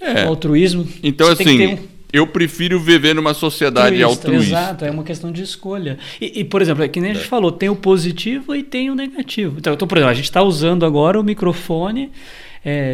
[0.00, 0.24] é.
[0.24, 0.86] o altruísmo...
[1.02, 1.74] Então, assim...
[1.74, 4.58] Um eu prefiro viver numa sociedade altruísta, altruísta.
[4.58, 5.98] Exato, é uma questão de escolha.
[6.20, 7.28] E, e por exemplo, é que nem a gente é.
[7.28, 9.56] falou, tem o positivo e tem o negativo.
[9.58, 12.10] Então, então por exemplo, a gente está usando agora o microfone,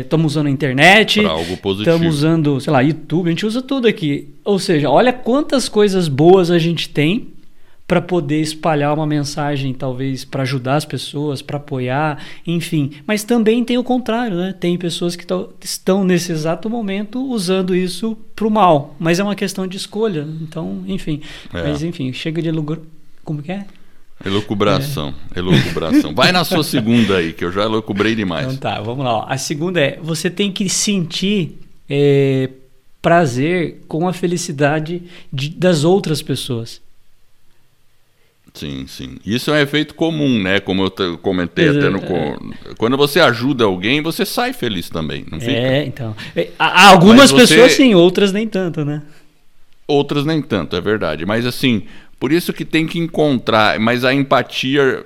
[0.01, 1.21] estamos é, usando a internet,
[1.79, 4.29] estamos usando, sei lá, YouTube, a gente usa tudo aqui.
[4.45, 7.29] Ou seja, olha quantas coisas boas a gente tem
[7.87, 12.93] para poder espalhar uma mensagem, talvez para ajudar as pessoas, para apoiar, enfim.
[13.07, 14.55] Mas também tem o contrário, né?
[14.59, 15.27] Tem pessoas que
[15.61, 20.27] estão nesse exato momento usando isso para o mal, mas é uma questão de escolha.
[20.41, 21.21] Então, enfim.
[21.53, 21.63] É.
[21.63, 22.79] Mas enfim, chega de lugar.
[23.23, 23.67] Como que é?
[24.25, 25.39] Elucubração, é.
[25.39, 26.15] elucubração.
[26.15, 28.47] Vai na sua segunda aí, que eu já elucubrei demais.
[28.47, 29.27] Então tá, vamos lá.
[29.29, 31.59] A segunda é: você tem que sentir
[31.91, 32.49] é,
[33.03, 36.81] prazer com a felicidade de, das outras pessoas.
[38.55, 39.17] Sim, sim.
[39.27, 40.61] Isso é um efeito comum, né?
[40.61, 41.99] Como eu comentei até no.
[41.99, 42.37] É.
[42.79, 45.53] Quando você ajuda alguém, você sai feliz também, não fica?
[45.53, 46.15] É, então.
[46.37, 47.49] É, há algumas você...
[47.49, 49.03] pessoas sim, outras nem tanto, né?
[49.89, 51.27] Outras nem tanto, é verdade.
[51.27, 51.83] Mas assim,
[52.21, 53.81] por isso que tem que encontrar.
[53.81, 55.05] Mas a empatia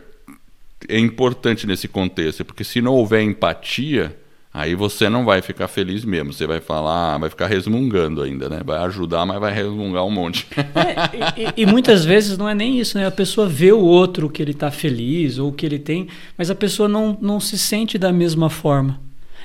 [0.86, 4.14] é importante nesse contexto, porque se não houver empatia
[4.58, 8.60] Aí você não vai ficar feliz mesmo, você vai falar, vai ficar resmungando ainda, né?
[8.64, 10.48] Vai ajudar, mas vai resmungar um monte.
[10.78, 13.06] É, e, e, muitas vezes não é nem isso, né?
[13.06, 16.54] A pessoa vê o outro que ele está feliz ou que ele tem, mas a
[16.54, 19.00] pessoa não, não se sente da mesma forma.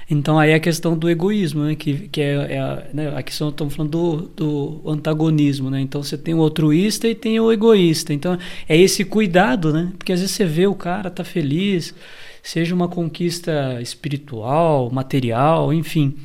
[0.10, 1.76] Então aí é a questão do egoísmo, né?
[1.76, 3.16] que, que é, é a, né?
[3.16, 5.80] a questão, estamos falando do, do antagonismo, né?
[5.80, 8.14] Então você tem o altruísta e tem o egoísta.
[8.14, 8.38] Então
[8.68, 9.92] é esse cuidado, né?
[9.98, 11.94] Porque às vezes você vê o cara tá feliz,
[12.42, 16.16] seja uma conquista espiritual, material, enfim.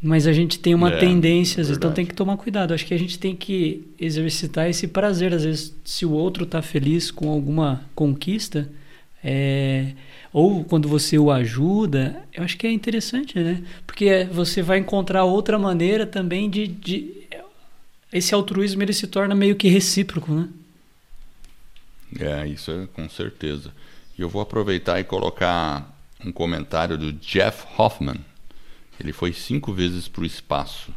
[0.00, 2.72] Mas a gente tem uma é, tendência, então tem que tomar cuidado.
[2.72, 5.34] Acho que a gente tem que exercitar esse prazer.
[5.34, 8.70] Às vezes, se o outro está feliz com alguma conquista,
[9.22, 9.92] é,
[10.32, 13.62] ou quando você o ajuda, eu acho que é interessante, né?
[13.86, 17.18] Porque você vai encontrar outra maneira também de, de
[18.12, 20.48] esse altruísmo ele se torna meio que recíproco, né?
[22.18, 23.72] É, isso é com certeza.
[24.18, 28.20] E eu vou aproveitar e colocar um comentário do Jeff Hoffman.
[28.98, 30.92] Ele foi cinco vezes para o espaço.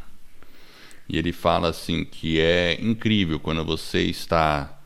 [1.08, 4.78] E ele fala assim que é incrível quando você está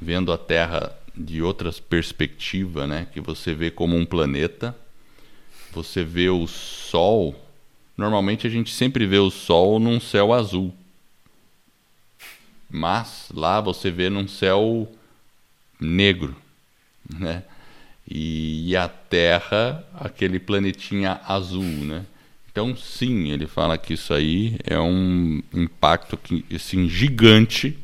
[0.00, 3.06] vendo a Terra de outras perspectivas, né?
[3.12, 4.76] Que você vê como um planeta,
[5.72, 7.34] você vê o Sol.
[7.96, 10.74] Normalmente a gente sempre vê o Sol num céu azul,
[12.68, 14.90] mas lá você vê num céu
[15.80, 16.34] negro,
[17.12, 17.42] né?
[18.10, 22.04] e, a Terra aquele planetinha azul, né?
[22.50, 27.78] Então, sim, ele fala que isso aí é um impacto que, assim, gigante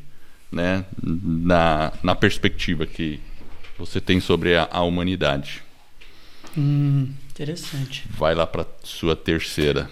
[0.51, 3.21] né, na, na perspectiva que
[3.77, 5.63] você tem sobre a, a humanidade.
[6.57, 8.05] Hum, interessante.
[8.09, 9.89] Vai lá para sua terceira.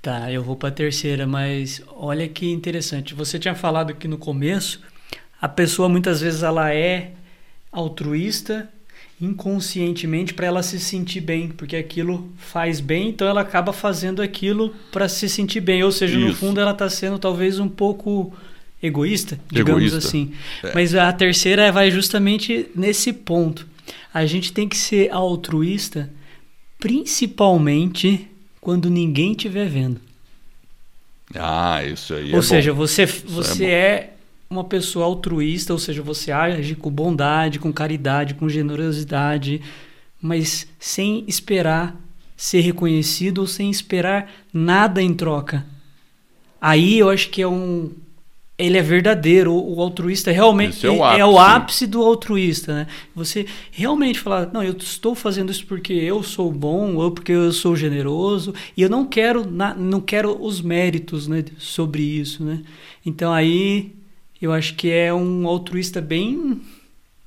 [0.00, 3.14] Tá, eu vou para a terceira, mas olha que interessante.
[3.14, 4.80] Você tinha falado que no começo
[5.40, 7.12] a pessoa muitas vezes ela é
[7.72, 8.68] altruísta
[9.20, 14.74] inconscientemente para ela se sentir bem, porque aquilo faz bem, então ela acaba fazendo aquilo
[14.90, 15.82] para se sentir bem.
[15.82, 16.28] Ou seja, Isso.
[16.28, 18.32] no fundo ela está sendo talvez um pouco
[18.84, 19.98] egoísta, digamos egoísta.
[19.98, 20.32] assim.
[20.62, 20.72] É.
[20.74, 23.66] Mas a terceira vai justamente nesse ponto.
[24.12, 26.10] A gente tem que ser altruísta,
[26.78, 28.28] principalmente
[28.60, 30.00] quando ninguém estiver vendo.
[31.34, 32.32] Ah, isso aí.
[32.32, 32.78] Ou é seja, bom.
[32.78, 34.14] você, você é, é
[34.48, 39.60] uma pessoa altruísta, ou seja, você age com bondade, com caridade, com generosidade,
[40.20, 41.96] mas sem esperar
[42.36, 45.64] ser reconhecido ou sem esperar nada em troca.
[46.60, 47.90] Aí eu acho que é um
[48.56, 52.86] ele é verdadeiro, o, altruísta realmente é o, é, o, ápice do altruísta, né?
[53.14, 57.52] Você realmente falar, não, eu estou fazendo isso porque eu sou bom ou porque eu
[57.52, 62.62] sou generoso e eu não quero, não quero os méritos, né, sobre isso, né?
[63.04, 63.92] Então aí
[64.40, 66.60] eu acho que é um altruísta bem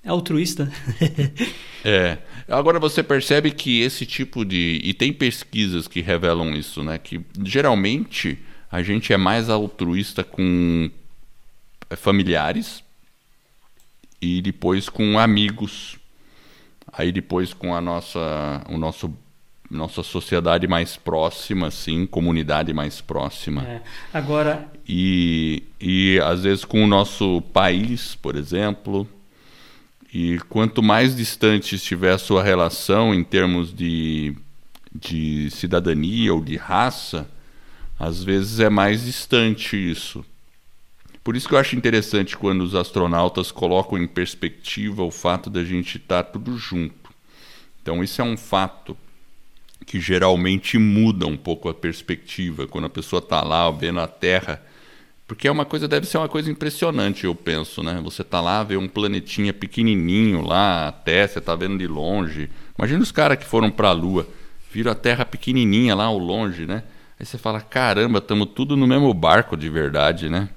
[0.05, 0.71] altruísta.
[1.83, 2.19] é.
[2.47, 6.97] Agora você percebe que esse tipo de e tem pesquisas que revelam isso, né?
[6.97, 8.39] Que geralmente
[8.71, 10.91] a gente é mais altruísta com é,
[11.95, 12.83] familiares
[14.21, 15.97] e depois com amigos.
[16.91, 19.13] Aí depois com a nossa o nosso
[19.69, 23.63] nossa sociedade mais próxima, assim, comunidade mais próxima.
[23.63, 23.81] É.
[24.13, 24.65] Agora.
[24.87, 29.07] E, e às vezes com o nosso país, por exemplo.
[30.13, 34.33] E quanto mais distante estiver a sua relação em termos de,
[34.95, 37.29] de cidadania ou de raça,
[37.99, 40.23] às vezes é mais distante isso.
[41.27, 45.61] Por isso que eu acho interessante quando os astronautas colocam em perspectiva o fato da
[45.61, 47.11] gente estar tá tudo junto.
[47.81, 48.95] Então, isso é um fato
[49.85, 54.63] que geralmente muda um pouco a perspectiva quando a pessoa está lá vendo a Terra.
[55.27, 57.99] Porque é uma coisa, deve ser uma coisa impressionante, eu penso, né?
[58.05, 62.49] Você está lá, vê um planetinha pequenininho lá, até você está vendo de longe.
[62.79, 64.25] Imagina os caras que foram para a Lua,
[64.71, 66.83] viram a Terra pequenininha lá ao longe, né?
[67.19, 70.47] Aí você fala, caramba, estamos tudo no mesmo barco de verdade, né?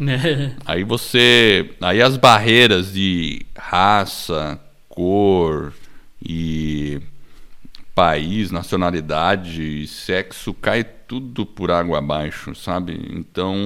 [0.64, 4.58] aí você, aí as barreiras de raça,
[4.88, 5.72] cor
[6.22, 7.00] e
[7.94, 12.98] país, nacionalidade, sexo, cai tudo por água abaixo, sabe?
[13.10, 13.56] Então,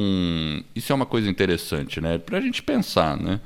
[0.75, 2.19] isso é uma coisa interessante, né?
[2.19, 3.41] Pra gente pensar, né?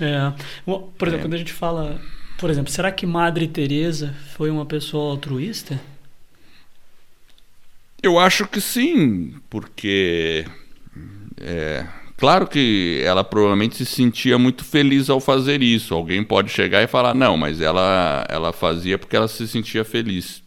[0.00, 0.32] É.
[0.64, 1.28] Por exemplo, é.
[1.28, 2.00] quando a gente fala,
[2.38, 5.80] por exemplo, será que Madre Teresa foi uma pessoa altruísta?
[8.00, 10.46] Eu acho que sim, porque
[11.40, 11.84] é,
[12.18, 15.94] Claro que ela provavelmente se sentia muito feliz ao fazer isso.
[15.94, 20.42] Alguém pode chegar e falar, não, mas ela, ela fazia porque ela se sentia feliz.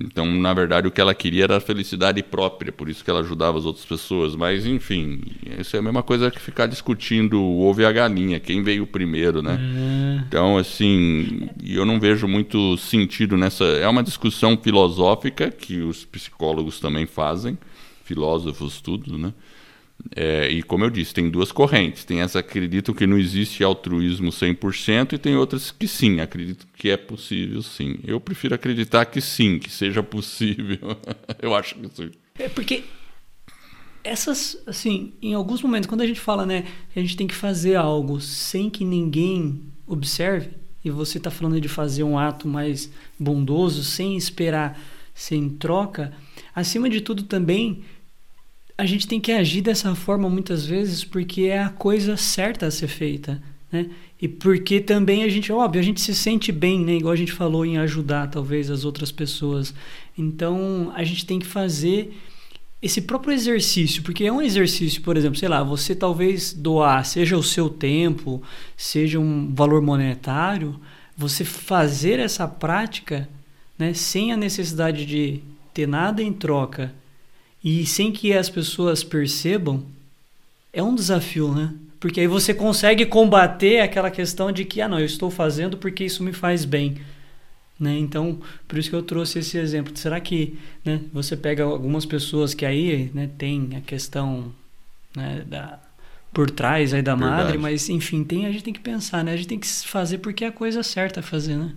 [0.00, 3.20] Então, na verdade, o que ela queria era a felicidade própria, por isso que ela
[3.20, 4.34] ajudava as outras pessoas.
[4.34, 5.20] Mas, enfim,
[5.58, 8.86] isso é a mesma coisa que ficar discutindo o ovo e a galinha, quem veio
[8.86, 9.58] primeiro, né?
[9.60, 10.24] É.
[10.26, 13.64] Então, assim, eu não vejo muito sentido nessa.
[13.64, 17.58] É uma discussão filosófica que os psicólogos também fazem,
[18.02, 19.34] filósofos, tudo, né?
[20.14, 22.04] É, e como eu disse, tem duas correntes.
[22.04, 26.66] Tem as que acreditam que não existe altruísmo 100% e tem outras que sim, acreditam
[26.76, 27.98] que é possível sim.
[28.04, 30.96] Eu prefiro acreditar que sim, que seja possível.
[31.40, 32.10] eu acho que sim.
[32.38, 32.84] É porque
[34.04, 37.34] essas, assim, em alguns momentos, quando a gente fala, né, que a gente tem que
[37.34, 40.50] fazer algo sem que ninguém observe,
[40.84, 44.78] e você está falando de fazer um ato mais bondoso, sem esperar,
[45.14, 46.12] sem troca,
[46.54, 47.84] acima de tudo também
[48.76, 52.70] a gente tem que agir dessa forma muitas vezes porque é a coisa certa a
[52.70, 53.90] ser feita, né?
[54.20, 56.94] E porque também a gente, óbvio, a gente se sente bem, né?
[56.94, 59.74] Igual a gente falou em ajudar talvez as outras pessoas.
[60.16, 62.16] Então a gente tem que fazer
[62.80, 67.36] esse próprio exercício, porque é um exercício, por exemplo, sei lá, você talvez doar, seja
[67.36, 68.42] o seu tempo,
[68.76, 70.80] seja um valor monetário,
[71.16, 73.28] você fazer essa prática,
[73.78, 75.40] né, sem a necessidade de
[75.72, 76.92] ter nada em troca
[77.64, 79.84] e sem que as pessoas percebam,
[80.72, 81.72] é um desafio, né?
[82.00, 86.04] Porque aí você consegue combater aquela questão de que, ah, não, eu estou fazendo porque
[86.04, 86.96] isso me faz bem.
[87.78, 87.98] Né?
[87.98, 89.96] Então, por isso que eu trouxe esse exemplo.
[89.96, 94.52] Será que né, você pega algumas pessoas que aí né, tem a questão
[95.16, 95.78] né, da,
[96.32, 97.42] por trás aí da Verdade.
[97.42, 99.32] madre, mas enfim, tem, a gente tem que pensar, né?
[99.32, 101.72] A gente tem que fazer porque é a coisa certa a fazer, né?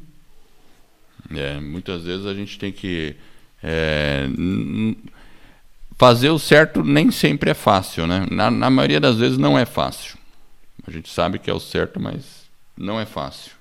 [1.32, 3.16] É, muitas vezes a gente tem que.
[3.64, 4.28] É,
[5.98, 8.26] fazer o certo nem sempre é fácil, né?
[8.32, 10.18] Na, na, maioria das vezes não é fácil.
[10.88, 12.46] A gente sabe que é o certo, mas
[12.78, 13.52] não é fácil.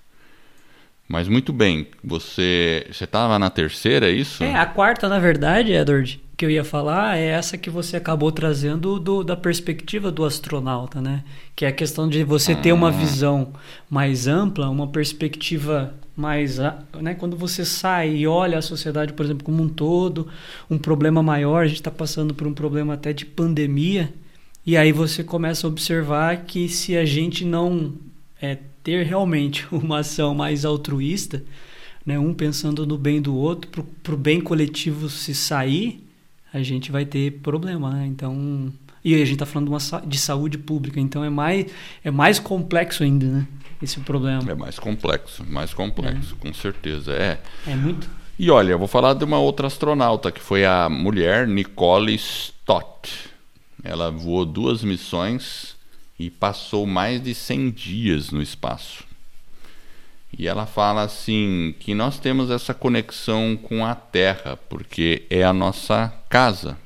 [1.08, 4.42] Mas muito bem, você você estava na terceira, é isso?
[4.42, 8.32] É, a quarta, na verdade, Edward, que eu ia falar é essa que você acabou
[8.32, 11.22] trazendo do, da perspectiva do astronauta, né?
[11.54, 12.92] Que é a questão de você ter uma ah.
[12.92, 13.52] visão
[13.88, 17.14] mais ampla, uma perspectiva mais, né?
[17.14, 20.26] Quando você sai e olha a sociedade, por exemplo, como um todo,
[20.68, 24.12] um problema maior, a gente está passando por um problema até de pandemia,
[24.66, 27.92] e aí você começa a observar que se a gente não
[28.40, 31.44] é, ter realmente uma ação mais altruísta,
[32.04, 32.18] né?
[32.18, 36.03] Um pensando no bem do outro, para o bem coletivo se sair
[36.54, 38.06] a gente vai ter problema, né?
[38.06, 38.72] Então,
[39.04, 41.66] e a gente está falando de, uma, de saúde pública, então é mais,
[42.04, 43.48] é mais complexo ainda, né?
[43.82, 44.50] Esse problema.
[44.50, 46.42] É mais complexo, mais complexo, é.
[46.42, 47.12] com certeza.
[47.12, 47.40] É.
[47.66, 48.08] É muito.
[48.38, 53.10] E olha, eu vou falar de uma outra astronauta, que foi a mulher Nicole Stott.
[53.82, 55.74] Ela voou duas missões
[56.18, 59.04] e passou mais de 100 dias no espaço.
[60.36, 65.52] E ela fala assim que nós temos essa conexão com a Terra, porque é a
[65.52, 66.76] nossa casa.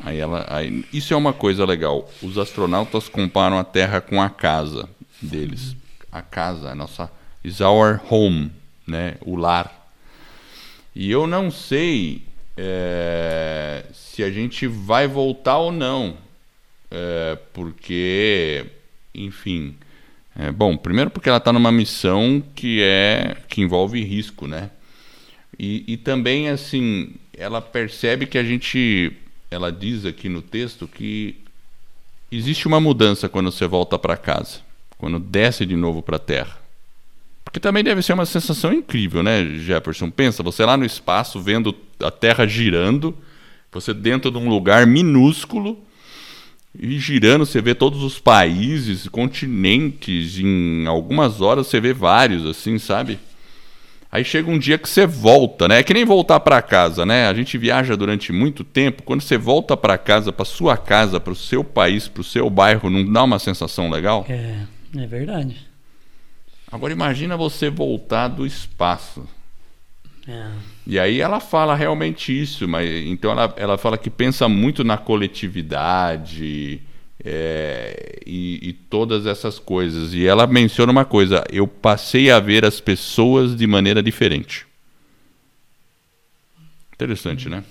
[0.00, 2.10] Aí ela, aí, isso é uma coisa legal.
[2.22, 4.88] Os astronautas comparam a Terra com a casa
[5.20, 5.76] deles.
[6.10, 7.10] A casa, a nossa
[7.44, 8.50] is our home,
[8.86, 9.16] né?
[9.20, 9.90] O lar.
[10.94, 12.22] E eu não sei
[12.56, 16.16] é, se a gente vai voltar ou não,
[16.90, 18.64] é, porque,
[19.14, 19.76] enfim,
[20.38, 24.70] é, bom, primeiro porque ela está numa missão que é que envolve risco, né?
[25.58, 29.12] E, e também assim, ela percebe que a gente,
[29.50, 31.36] ela diz aqui no texto que
[32.30, 34.60] existe uma mudança quando você volta para casa,
[34.98, 36.58] quando desce de novo para a Terra.
[37.42, 40.10] Porque também deve ser uma sensação incrível, né, Jefferson?
[40.10, 43.16] Pensa, você lá no espaço vendo a Terra girando,
[43.72, 45.82] você dentro de um lugar minúsculo
[46.78, 52.78] e girando, você vê todos os países, continentes, em algumas horas você vê vários, assim,
[52.78, 53.18] sabe?
[54.10, 55.80] Aí chega um dia que você volta, né?
[55.80, 57.28] É que nem voltar para casa, né?
[57.28, 59.02] A gente viaja durante muito tempo.
[59.02, 62.48] Quando você volta para casa, para sua casa, para o seu país, para o seu
[62.48, 64.24] bairro, não dá uma sensação legal?
[64.28, 64.60] É,
[64.96, 65.66] é verdade.
[66.70, 69.26] Agora imagina você voltar do espaço.
[70.28, 70.50] É.
[70.86, 74.98] E aí ela fala realmente isso, mas então ela, ela fala que pensa muito na
[74.98, 76.82] coletividade
[77.24, 80.14] é, e, e, todas essas coisas.
[80.14, 84.66] E ela menciona uma coisa: eu passei a ver as pessoas de maneira diferente.
[86.92, 87.62] Interessante, né?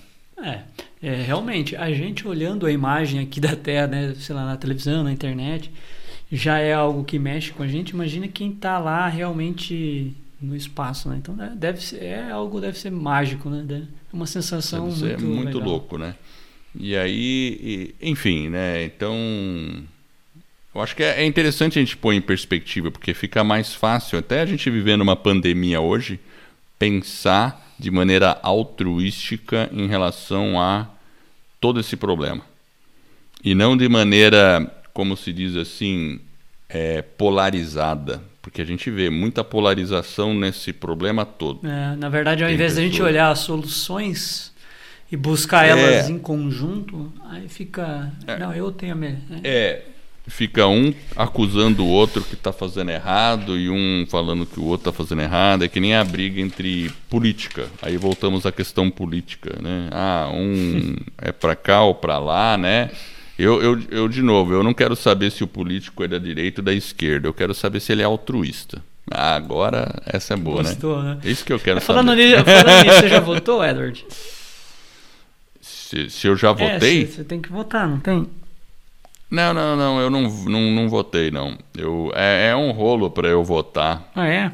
[0.42, 0.60] É,
[1.02, 5.02] é, realmente, a gente olhando a imagem aqui da Terra, né, sei lá, na televisão,
[5.02, 5.70] na internet,
[6.30, 7.90] já é algo que mexe com a gente.
[7.90, 11.16] Imagina quem está lá realmente no espaço, né?
[11.16, 13.64] Então né, deve ser, é algo deve ser mágico, né?
[13.70, 16.14] É uma sensação deve muito, muito louco, né?
[16.78, 18.84] E aí, e, enfim, né?
[18.84, 19.16] Então,
[20.74, 24.18] eu acho que é, é interessante a gente pôr em perspectiva, porque fica mais fácil,
[24.18, 26.20] até a gente vivendo uma pandemia hoje,
[26.78, 30.86] pensar de maneira altruística em relação a
[31.60, 32.42] todo esse problema.
[33.42, 36.20] E não de maneira, como se diz assim,
[36.68, 41.66] é, polarizada porque a gente vê muita polarização nesse problema todo.
[41.66, 44.52] É, na verdade, ao Tem invés de a gente olhar as soluções
[45.10, 48.12] e buscar é, elas em conjunto, aí fica.
[48.24, 49.20] É, não, eu tenho a minha.
[49.42, 49.48] É.
[49.48, 49.84] é,
[50.28, 54.90] fica um acusando o outro que está fazendo errado e um falando que o outro
[54.90, 55.64] está fazendo errado.
[55.64, 57.68] É que nem a briga entre política.
[57.82, 59.88] Aí voltamos à questão política, né?
[59.90, 62.92] Ah, um é para cá ou para lá, né?
[63.38, 66.60] Eu, eu, eu, de novo, eu não quero saber se o político é da direita
[66.60, 67.28] ou da esquerda.
[67.28, 68.82] Eu quero saber se ele é altruísta.
[69.10, 70.70] Ah, agora essa é boa, né?
[70.70, 71.14] Gostou, né?
[71.14, 71.20] né?
[71.24, 72.30] É isso que eu quero falando saber.
[72.30, 74.06] Nisso, falando nisso, você já votou, Edward?
[75.60, 77.02] Se, se eu já é, votei?
[77.02, 78.26] É, você tem que votar, não tem?
[79.30, 81.58] Não, não, não, eu não, não, não votei, não.
[81.76, 84.10] Eu, é, é um rolo para eu votar.
[84.14, 84.52] Ah, é?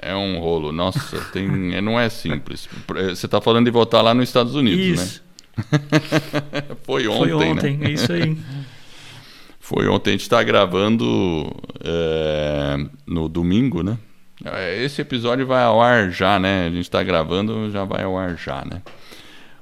[0.00, 0.72] É um rolo.
[0.72, 1.46] Nossa, tem,
[1.80, 2.68] não é simples.
[2.88, 5.22] Você está falando de votar lá nos Estados Unidos, isso.
[5.22, 5.31] né?
[6.84, 7.86] Foi ontem, Foi ontem, né?
[7.86, 8.36] é isso aí.
[9.60, 13.96] Foi ontem, a gente está gravando é, no domingo, né?
[14.44, 16.66] É, esse episódio vai ao ar já, né?
[16.66, 18.82] A gente está gravando, já vai ao ar já, né?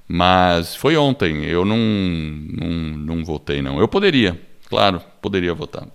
[0.08, 2.68] Mas foi ontem, eu não, não,
[3.16, 3.78] não votei, não.
[3.78, 5.86] Eu poderia, claro, poderia votar.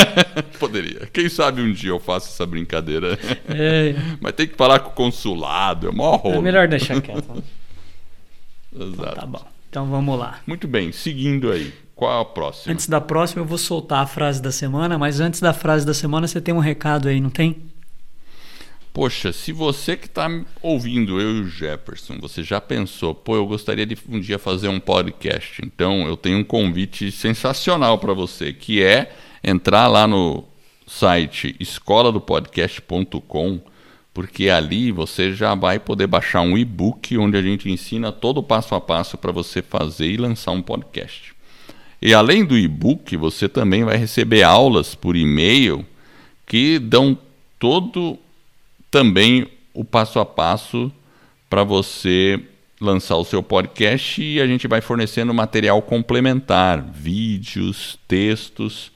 [0.60, 1.08] poderia.
[1.12, 3.18] Quem sabe um dia eu faço essa brincadeira.
[3.48, 3.94] É.
[4.20, 6.36] Mas tem que falar com o consulado, é mó rolo.
[6.36, 7.42] É melhor deixar quieto.
[8.76, 9.02] Exato.
[9.02, 9.46] Então, tá bom.
[9.70, 10.40] Então vamos lá.
[10.46, 11.72] Muito bem, seguindo aí.
[11.94, 12.72] Qual é a próxima?
[12.72, 15.94] Antes da próxima, eu vou soltar a frase da semana, mas antes da frase da
[15.94, 17.56] semana, você tem um recado aí, não tem?
[18.92, 20.26] Poxa, se você que está
[20.62, 24.68] ouvindo, eu e o Jefferson, você já pensou, pô, eu gostaria de um dia fazer
[24.68, 25.60] um podcast.
[25.64, 29.14] Então, eu tenho um convite sensacional para você, que é
[29.44, 30.44] entrar lá no
[30.86, 33.60] site escola do podcast.com
[34.16, 38.42] porque ali você já vai poder baixar um e-book onde a gente ensina todo o
[38.42, 41.34] passo a passo para você fazer e lançar um podcast.
[42.00, 45.84] E além do e-book, você também vai receber aulas por e-mail
[46.46, 47.18] que dão
[47.58, 48.18] todo
[48.90, 50.90] também o passo a passo
[51.50, 52.40] para você
[52.80, 58.90] lançar o seu podcast e a gente vai fornecendo material complementar, vídeos, textos,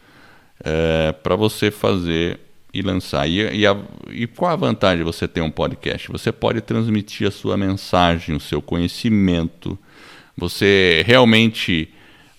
[0.65, 2.41] é, eh, para você fazer
[2.73, 3.29] e lançar.
[3.29, 3.77] E, e, a,
[4.11, 6.11] e qual a vantagem de você ter um podcast?
[6.11, 9.79] Você pode transmitir a sua mensagem, o seu conhecimento.
[10.37, 11.93] Você realmente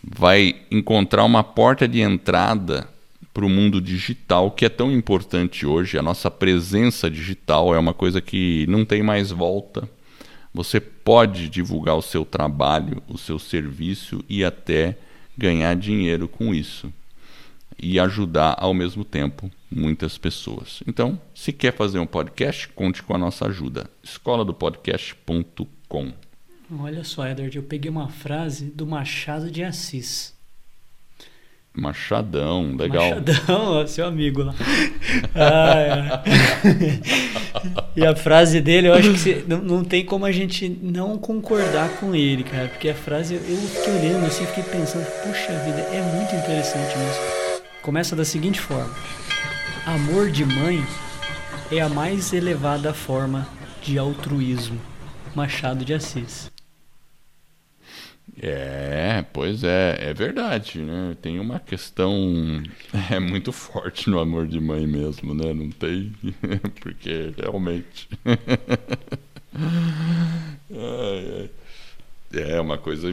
[0.03, 2.87] vai encontrar uma porta de entrada
[3.33, 5.97] para o mundo digital que é tão importante hoje.
[5.97, 9.87] A nossa presença digital é uma coisa que não tem mais volta.
[10.53, 14.97] Você pode divulgar o seu trabalho, o seu serviço e até
[15.37, 16.91] ganhar dinheiro com isso
[17.81, 20.83] e ajudar ao mesmo tempo muitas pessoas.
[20.87, 23.89] Então, se quer fazer um podcast, conte com a nossa ajuda.
[24.03, 26.13] escola do podcast.com.
[26.79, 30.33] Olha só, Edward, eu peguei uma frase do Machado de Assis.
[31.73, 33.09] Machadão, legal.
[33.09, 34.53] Machadão, seu amigo lá.
[35.33, 36.21] Ah, é.
[37.99, 41.89] e a frase dele, eu acho que não, não tem como a gente não concordar
[41.97, 42.67] com ele, cara.
[42.67, 47.40] Porque a frase, eu fiquei olhando assim, fiquei pensando, puxa vida, é muito interessante mesmo
[47.81, 48.93] começa da seguinte forma:
[49.85, 50.85] Amor de mãe
[51.71, 53.47] é a mais elevada forma
[53.81, 54.79] de altruísmo.
[55.33, 56.51] Machado de Assis.
[58.41, 61.15] É, pois é, é verdade, né?
[61.21, 62.63] Tem uma questão
[63.11, 65.53] é muito forte no amor de mãe mesmo, né?
[65.53, 66.13] Não tem,
[66.81, 68.09] porque realmente
[72.33, 73.09] é uma coisa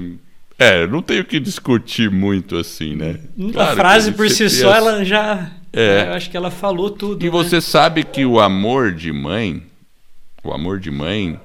[0.59, 3.20] é, não tenho que discutir muito assim, né?
[3.52, 5.52] Claro a frase por si só, ela já.
[5.72, 6.06] É.
[6.09, 7.22] Eu acho que ela falou tudo.
[7.22, 7.30] E né?
[7.30, 9.62] você sabe que o amor de mãe,
[10.42, 11.38] o amor de mãe,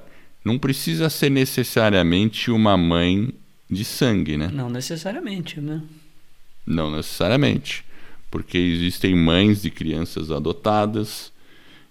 [0.44, 3.32] não precisa ser necessariamente uma mãe
[3.70, 4.50] de sangue, né?
[4.52, 5.80] Não necessariamente, né?
[6.66, 7.84] Não necessariamente.
[8.32, 11.30] Porque existem mães de crianças adotadas,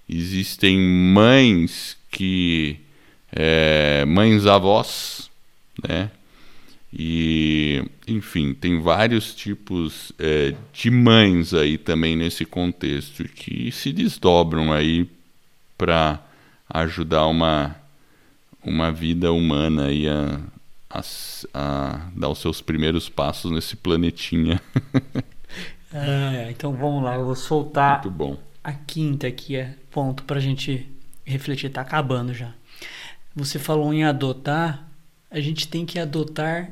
[0.09, 2.77] existem mães que.
[3.31, 5.31] É, mães avós,
[5.87, 6.11] né?
[6.95, 14.71] E, enfim, tem vários tipos é, de mães aí também nesse contexto que se desdobram
[14.71, 15.09] aí
[15.75, 16.21] para
[16.69, 17.75] ajudar uma,
[18.63, 20.39] uma vida humana aí a,
[20.87, 21.01] a,
[21.51, 24.61] a, dar os seus primeiros passos nesse planetinha.
[25.91, 28.03] ah, então vamos lá, eu vou soltar
[28.63, 30.87] a quinta aqui, é ponto para a gente
[31.25, 32.53] refletir, tá acabando já.
[33.35, 34.87] Você falou em adotar,
[35.31, 36.69] a gente tem que adotar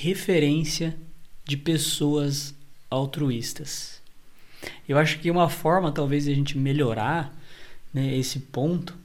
[0.00, 0.96] referência
[1.44, 2.54] de pessoas
[2.88, 4.00] altruístas.
[4.88, 7.36] Eu acho que uma forma, talvez, de a gente melhorar
[7.92, 8.96] né, esse ponto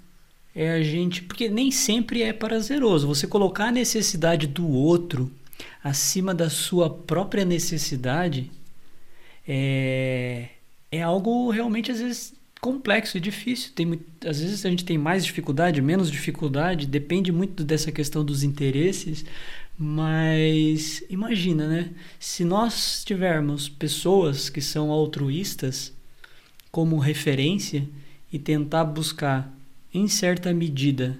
[0.55, 1.21] é a gente.
[1.23, 3.07] Porque nem sempre é prazeroso.
[3.07, 5.31] Você colocar a necessidade do outro
[5.83, 8.49] acima da sua própria necessidade
[9.47, 10.49] é,
[10.91, 13.71] é algo realmente, às vezes, complexo e difícil.
[13.73, 18.43] Tem, às vezes a gente tem mais dificuldade, menos dificuldade, depende muito dessa questão dos
[18.43, 19.25] interesses,
[19.77, 21.91] mas imagina, né?
[22.19, 25.93] Se nós tivermos pessoas que são altruístas
[26.71, 27.87] como referência
[28.33, 29.53] e tentar buscar,
[29.93, 31.19] em certa medida,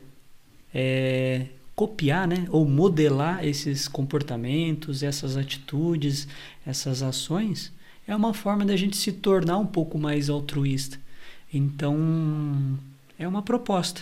[0.73, 2.47] é, copiar, né?
[2.49, 6.27] Ou modelar esses comportamentos, essas atitudes,
[6.65, 7.71] essas ações,
[8.07, 10.99] é uma forma da gente se tornar um pouco mais altruísta.
[11.53, 12.77] Então,
[13.19, 14.01] é uma proposta.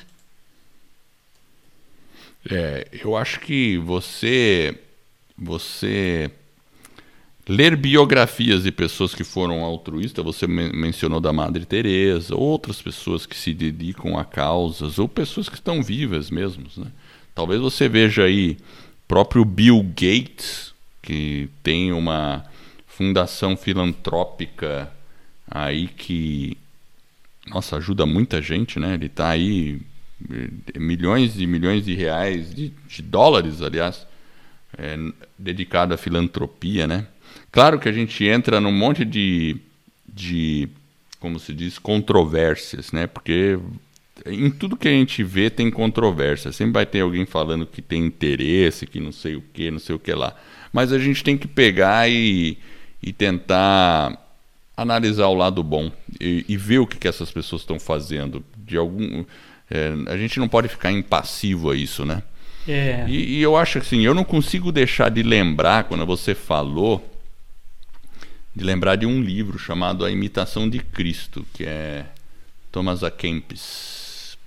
[2.50, 4.78] É, eu acho que você
[5.38, 6.32] você
[7.48, 13.36] ler biografias de pessoas que foram altruístas, você mencionou da Madre Teresa, outras pessoas que
[13.36, 16.92] se dedicam a causas ou pessoas que estão vivas mesmo, né?
[17.34, 18.58] Talvez você veja aí
[19.08, 22.46] próprio Bill Gates, que tem uma
[22.88, 24.90] fundação filantrópica
[25.52, 26.58] aí que
[27.48, 28.96] nossa, ajuda muita gente, né?
[28.96, 29.80] Ele está aí
[30.78, 34.08] milhões e milhões de reais, de, de dólares, aliás,
[34.78, 34.98] é,
[35.38, 37.08] dedicado à filantropia, né?
[37.52, 39.58] Claro que a gente entra num monte de,
[40.08, 40.70] de,
[41.20, 43.08] como se diz, controvérsias, né?
[43.08, 43.60] Porque
[44.26, 46.52] em tudo que a gente vê tem controvérsia.
[46.52, 49.96] Sempre vai ter alguém falando que tem interesse, que não sei o que, não sei
[49.96, 50.36] o que lá.
[50.72, 52.58] Mas a gente tem que pegar e,
[53.02, 54.22] e tentar
[54.76, 58.44] analisar o lado bom e, e ver o que, que essas pessoas estão fazendo.
[58.58, 59.24] De algum
[59.70, 62.22] é, a gente não pode ficar impassivo a isso, né?
[62.68, 63.06] É.
[63.08, 67.08] E, e, eu acho assim, eu não consigo deixar de lembrar, quando você falou,
[68.56, 72.06] de lembrar de um livro chamado A Imitação de Cristo, que é
[72.72, 73.12] Thomas A.
[73.12, 74.38] Kempis.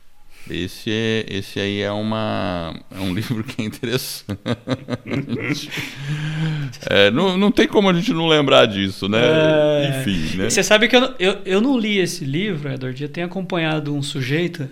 [0.51, 4.39] Esse, é, esse aí é, uma, é um livro que é interessante.
[6.89, 9.21] é, não, não tem como a gente não lembrar disso, né?
[9.21, 10.01] É...
[10.01, 10.49] Enfim, né?
[10.49, 13.03] Você sabe que eu, eu, eu não li esse livro, Edward.
[13.03, 14.67] Eu tenho acompanhado um sujeito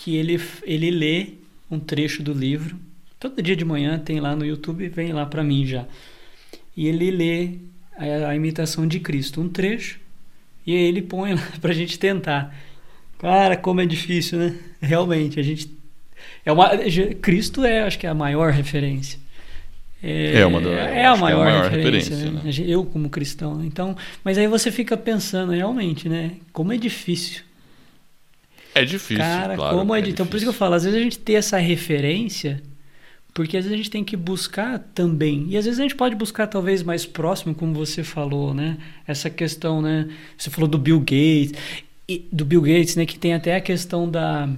[0.00, 1.26] que ele, ele lê
[1.70, 2.76] um trecho do livro.
[3.18, 5.84] Todo dia de manhã tem lá no YouTube, vem lá para mim já.
[6.74, 7.50] E ele lê
[7.96, 10.00] a, a imitação de Cristo, um trecho,
[10.66, 12.54] e aí ele põe lá pra gente tentar.
[13.18, 14.58] Cara, como é difícil, né?
[14.80, 15.70] Realmente, a gente.
[16.46, 16.70] É uma,
[17.20, 19.18] Cristo é, acho que é a maior referência.
[20.02, 22.16] É, é, uma da, é a maior, é a maior referência.
[22.16, 22.72] referência né?
[22.72, 23.56] Eu, como cristão.
[23.56, 23.66] Né?
[23.66, 23.94] Então,
[24.24, 26.32] mas aí você fica pensando, realmente, né?
[26.54, 27.42] Como é difícil.
[28.74, 29.18] É difícil.
[29.22, 30.08] Cara, claro, como é, é.
[30.08, 32.62] Então, por isso que eu falo, às vezes a gente ter essa referência,
[33.34, 35.46] porque às vezes a gente tem que buscar também.
[35.48, 38.78] E às vezes a gente pode buscar talvez mais próximo, como você falou, né?
[39.06, 40.08] Essa questão, né?
[40.36, 41.52] Você falou do Bill Gates
[42.32, 44.48] do Bill Gates, né, que tem até a questão da,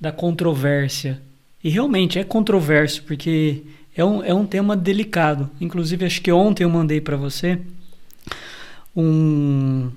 [0.00, 1.20] da controvérsia.
[1.62, 3.62] E realmente é controverso, porque
[3.94, 5.50] é um, é um tema delicado.
[5.60, 7.58] Inclusive, acho que ontem eu mandei para você
[8.94, 9.90] um.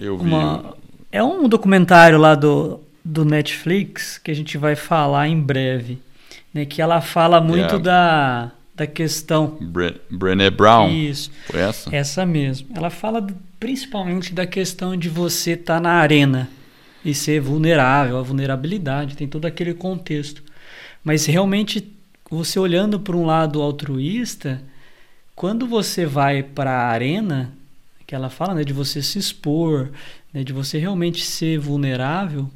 [0.00, 0.26] Eu vi.
[0.26, 0.74] Uma,
[1.10, 5.98] é um documentário lá do, do Netflix que a gente vai falar em breve.
[6.52, 7.78] Né, que ela fala muito yeah.
[7.78, 9.58] da, da questão.
[9.60, 10.90] Bre Brené Brown.
[10.90, 11.30] Isso.
[11.46, 11.94] Foi essa?
[11.94, 12.68] Essa mesmo.
[12.74, 13.26] Ela fala
[13.60, 16.48] principalmente da questão de você estar tá na arena
[17.04, 20.42] e ser vulnerável, a vulnerabilidade, tem todo aquele contexto.
[21.04, 21.92] Mas realmente,
[22.28, 24.60] você olhando para um lado altruísta,
[25.34, 27.52] quando você vai para a arena,
[28.06, 29.90] que ela fala né, de você se expor,
[30.36, 32.50] né, de você realmente ser vulnerável.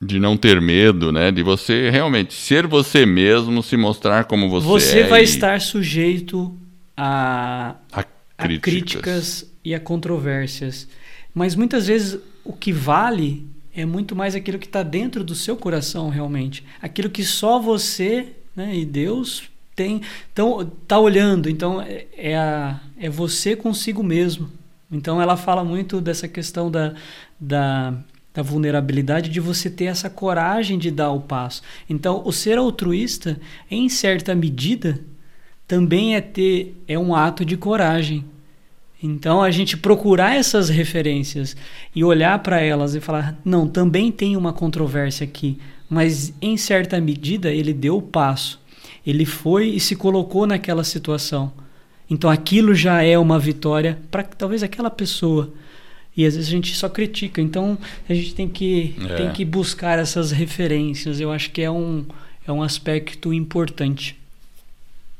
[0.00, 1.32] De não ter medo, né?
[1.32, 5.02] De você realmente ser você mesmo, se mostrar como você, você é.
[5.02, 5.24] Você vai e...
[5.24, 6.56] estar sujeito
[6.96, 8.38] a, a críticas.
[8.38, 10.86] a críticas e a controvérsias.
[11.34, 13.44] Mas muitas vezes o que vale
[13.74, 18.28] é muito mais aquilo que está dentro do seu coração realmente, aquilo que só você
[18.54, 19.42] né, e Deus
[19.74, 20.00] tem,
[20.32, 21.50] então tá olhando.
[21.50, 24.59] Então é, é, a, é você consigo mesmo.
[24.90, 26.94] Então ela fala muito dessa questão da,
[27.38, 27.94] da,
[28.34, 31.62] da vulnerabilidade de você ter essa coragem de dar o passo.
[31.88, 35.00] Então o ser altruísta, em certa medida,
[35.66, 38.24] também é ter é um ato de coragem.
[39.02, 41.56] Então a gente procurar essas referências
[41.94, 47.00] e olhar para elas e falar: não, também tem uma controvérsia aqui, mas em certa
[47.00, 48.60] medida ele deu o passo.
[49.06, 51.52] Ele foi e se colocou naquela situação.
[52.10, 55.52] Então aquilo já é uma vitória para talvez aquela pessoa.
[56.16, 57.40] E às vezes a gente só critica.
[57.40, 59.14] Então a gente tem que, é.
[59.14, 61.20] tem que buscar essas referências.
[61.20, 62.04] Eu acho que é um,
[62.46, 64.18] é um aspecto importante.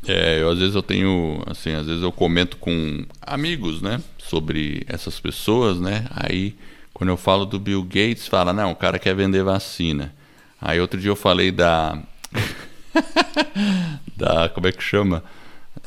[0.07, 4.83] É, eu às vezes eu tenho, assim, às vezes eu comento com amigos, né, sobre
[4.89, 6.07] essas pessoas, né?
[6.11, 6.55] Aí
[6.95, 10.13] quando eu falo do Bill Gates, fala, não, o cara quer vender vacina.
[10.61, 11.99] Aí outro dia eu falei da
[14.17, 15.23] da como é que chama?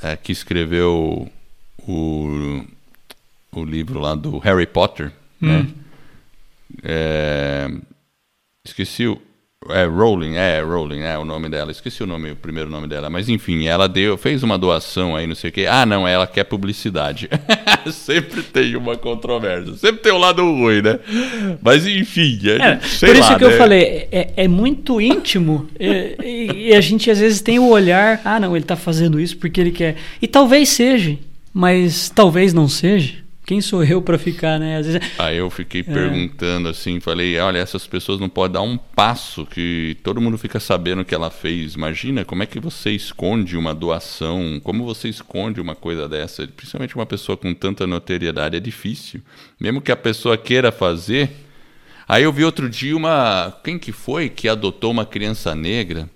[0.04, 1.32] É, que escreveu
[1.88, 2.66] o
[3.56, 5.60] o livro lá do Harry Potter, né?
[5.60, 5.64] hum.
[5.64, 5.74] né?
[6.82, 7.70] É,
[8.66, 9.22] esqueci o
[9.70, 11.72] é Rowling, é Rowling, é o nome dela.
[11.72, 13.10] Esqueci o nome, o primeiro nome dela.
[13.10, 15.66] Mas enfim, ela deu, fez uma doação aí, não sei o quê.
[15.70, 17.30] Ah, não, ela quer publicidade.
[17.92, 19.74] sempre tem uma controvérsia.
[19.76, 21.00] Sempre tem um lado ruim, né?
[21.62, 23.54] Mas enfim, é, por isso lá, que né?
[23.54, 25.68] eu falei, é, é muito íntimo.
[25.80, 29.20] e, e, e a gente às vezes tem o olhar, ah, não, ele está fazendo
[29.20, 29.96] isso porque ele quer.
[30.22, 31.18] E talvez seja,
[31.54, 33.23] mas talvez não seja.
[33.46, 34.78] Quem sou eu para ficar, né?
[34.78, 35.02] Às vezes...
[35.20, 35.84] Aí eu fiquei é.
[35.84, 40.62] perguntando assim, falei, olha, essas pessoas não podem dar um passo que todo mundo fica
[40.62, 41.76] sabendo que ela fez.
[41.76, 46.96] Imagina como é que você esconde uma doação, como você esconde uma coisa dessa, principalmente
[46.96, 49.22] uma pessoa com tanta notoriedade, é difícil.
[49.60, 51.30] Mesmo que a pessoa queira fazer.
[52.08, 56.10] Aí eu vi outro dia uma, quem que foi que adotou uma criança negra?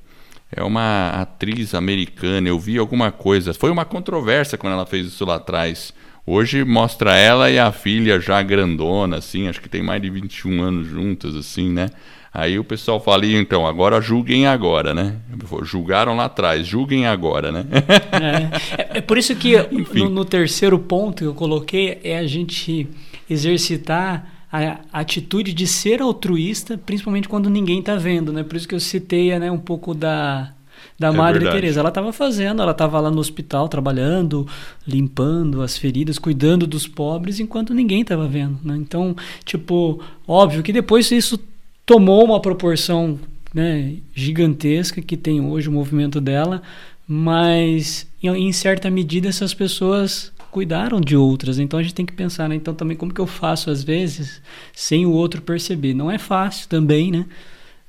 [0.50, 3.54] É uma atriz americana, eu vi alguma coisa.
[3.54, 5.94] Foi uma controvérsia quando ela fez isso lá atrás
[6.30, 10.62] Hoje mostra ela e a filha já grandona, assim, acho que tem mais de 21
[10.62, 11.90] anos juntas, assim, né?
[12.34, 15.16] Aí o pessoal fala, então, agora julguem agora, né?
[15.64, 17.66] Julgaram lá atrás, julguem agora, né?
[18.12, 19.54] é, é, é, por isso que
[19.96, 22.90] no, no, terceiro ponto que eu coloquei é a gente
[23.30, 28.44] exercitar a, a atitude de ser altruísta, principalmente quando ninguém está vendo, né?
[28.44, 30.52] Por isso que eu citei né, um pouco da,
[31.00, 31.62] da é Madre verdade.
[31.62, 31.80] Teresa.
[31.80, 34.48] Ela estava fazendo, ela estava lá no hospital trabalhando,
[34.86, 38.60] limpando as feridas, cuidando dos pobres, enquanto ninguém estava vendo.
[38.64, 38.76] Né?
[38.78, 41.40] Então, tipo, óbvio que depois isso
[41.86, 43.20] tomou uma proporção
[43.54, 46.62] né, gigantesca que tem hoje o movimento dela,
[47.08, 51.60] mas em, em certa medida essas pessoas cuidaram de outras.
[51.60, 52.56] Então a gente tem que pensar, né?
[52.56, 54.42] Então também como que eu faço às vezes
[54.74, 55.94] sem o outro perceber?
[55.94, 57.26] Não é fácil também, né?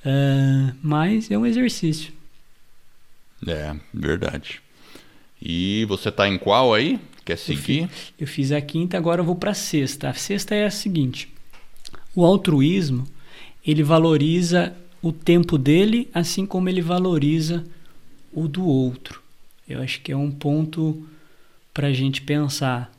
[0.04, 2.12] Uh, mas é um exercício.
[3.46, 4.60] É, verdade.
[5.40, 6.98] E você tá em qual aí?
[7.24, 7.82] Quer seguir?
[7.82, 10.08] Eu fiz, eu fiz a quinta, agora eu vou para a sexta.
[10.08, 11.28] A sexta é a seguinte:
[12.14, 13.06] o altruísmo
[13.64, 17.64] ele valoriza o tempo dele, assim como ele valoriza
[18.32, 19.22] o do outro.
[19.68, 21.06] Eu acho que é um ponto
[21.74, 22.90] para a gente pensar.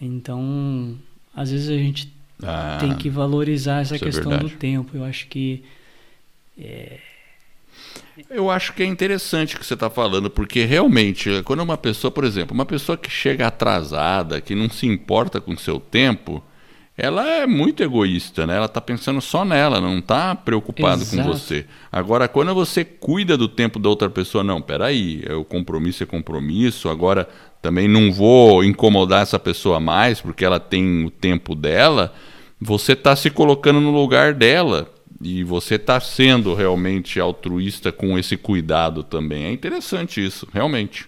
[0.00, 0.96] Então,
[1.34, 4.96] às vezes a gente ah, tem que valorizar essa é questão é do tempo.
[4.96, 5.62] Eu acho que
[6.58, 6.98] é,
[8.30, 12.10] eu acho que é interessante o que você está falando, porque realmente, quando uma pessoa,
[12.10, 16.42] por exemplo, uma pessoa que chega atrasada, que não se importa com o seu tempo,
[16.96, 18.56] ela é muito egoísta, né?
[18.56, 21.64] Ela está pensando só nela, não está preocupada com você.
[21.90, 26.06] Agora, quando você cuida do tempo da outra pessoa, não, peraí, é o compromisso é
[26.06, 27.26] compromisso, agora
[27.62, 32.12] também não vou incomodar essa pessoa mais porque ela tem o tempo dela,
[32.60, 34.92] você está se colocando no lugar dela
[35.22, 39.44] e você está sendo realmente altruísta com esse cuidado também.
[39.44, 41.06] É interessante isso, realmente.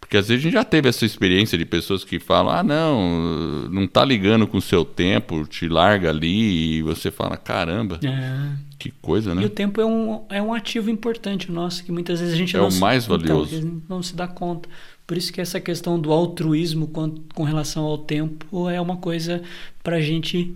[0.00, 3.68] Porque às vezes a gente já teve essa experiência de pessoas que falam: ah, não,
[3.68, 8.56] não tá ligando com o seu tempo, te larga ali e você fala: caramba, é.
[8.78, 9.42] que coisa, né?
[9.42, 12.56] E o tempo é um, é um ativo importante nosso que muitas vezes a gente
[12.56, 13.56] é não o mais se, valioso.
[13.56, 14.68] Então, não se dá conta.
[15.06, 19.42] Por isso que essa questão do altruísmo com, com relação ao tempo é uma coisa
[19.82, 20.54] para a gente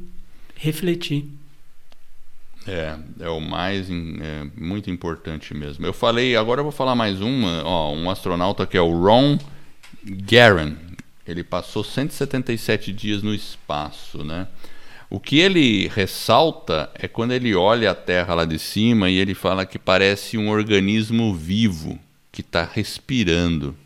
[0.55, 1.28] refletir.
[2.66, 5.86] É, é o mais é, muito importante mesmo.
[5.86, 9.38] Eu falei, agora eu vou falar mais uma, ó, um astronauta que é o Ron
[10.04, 10.76] Garan.
[11.26, 14.46] Ele passou 177 dias no espaço, né?
[15.08, 19.34] O que ele ressalta é quando ele olha a Terra lá de cima e ele
[19.34, 21.98] fala que parece um organismo vivo
[22.30, 23.76] que está respirando.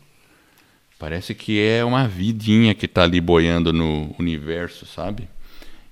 [0.99, 5.27] Parece que é uma vidinha que está ali boiando no universo, sabe?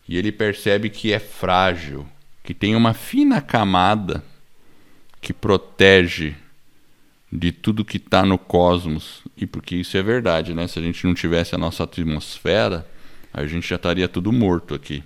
[0.07, 2.05] E ele percebe que é frágil,
[2.43, 4.21] que tem uma fina camada
[5.21, 6.35] que protege
[7.31, 9.21] de tudo que está no cosmos.
[9.37, 10.67] E porque isso é verdade, né?
[10.67, 12.85] Se a gente não tivesse a nossa atmosfera,
[13.33, 15.01] a gente já estaria tudo morto aqui.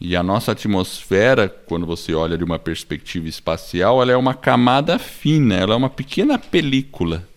[0.00, 4.98] E a nossa atmosfera, quando você olha de uma perspectiva espacial, ela é uma camada
[4.98, 7.28] fina, ela é uma pequena película.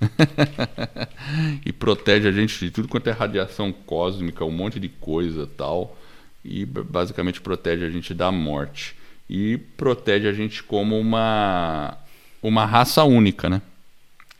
[1.65, 5.97] e protege a gente de tudo quanto é radiação cósmica, um monte de coisa tal.
[6.43, 8.95] E basicamente protege a gente da morte
[9.29, 11.97] e protege a gente como uma,
[12.41, 13.61] uma raça única, né?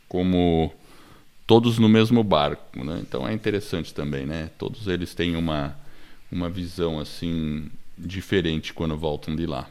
[0.08, 0.72] Como
[1.46, 2.98] todos no mesmo barco, né?
[3.00, 4.50] Então é interessante também, né?
[4.58, 5.76] Todos eles têm uma,
[6.30, 9.68] uma visão assim diferente quando voltam de lá.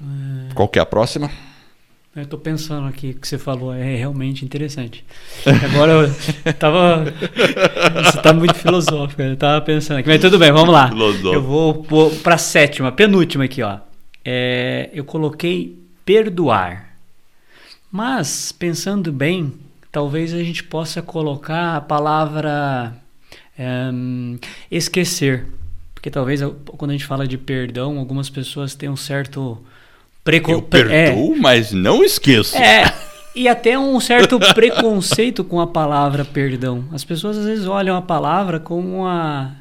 [0.00, 0.54] É...
[0.54, 1.30] Qual que é a próxima?
[2.16, 5.04] Eu estou pensando aqui o que você falou é realmente interessante.
[5.70, 7.04] Agora eu tava.
[7.04, 10.08] Você está muito filosófico, eu tava pensando aqui.
[10.08, 10.90] Mas tudo bem, vamos lá.
[11.30, 11.84] Eu vou
[12.22, 13.80] para a sétima, penúltima aqui, ó.
[14.24, 16.96] É, eu coloquei perdoar.
[17.92, 19.52] Mas, pensando bem,
[19.92, 22.94] talvez a gente possa colocar a palavra
[23.58, 23.90] é,
[24.70, 25.44] esquecer.
[25.94, 26.40] Porque talvez
[26.78, 29.62] quando a gente fala de perdão, algumas pessoas têm um certo
[30.26, 30.50] Preco...
[30.50, 31.38] Eu perdoo, é.
[31.38, 32.56] mas não esqueço.
[32.56, 32.92] É.
[33.32, 36.84] E até um certo preconceito com a palavra perdão.
[36.90, 39.56] As pessoas às vezes olham a palavra com uma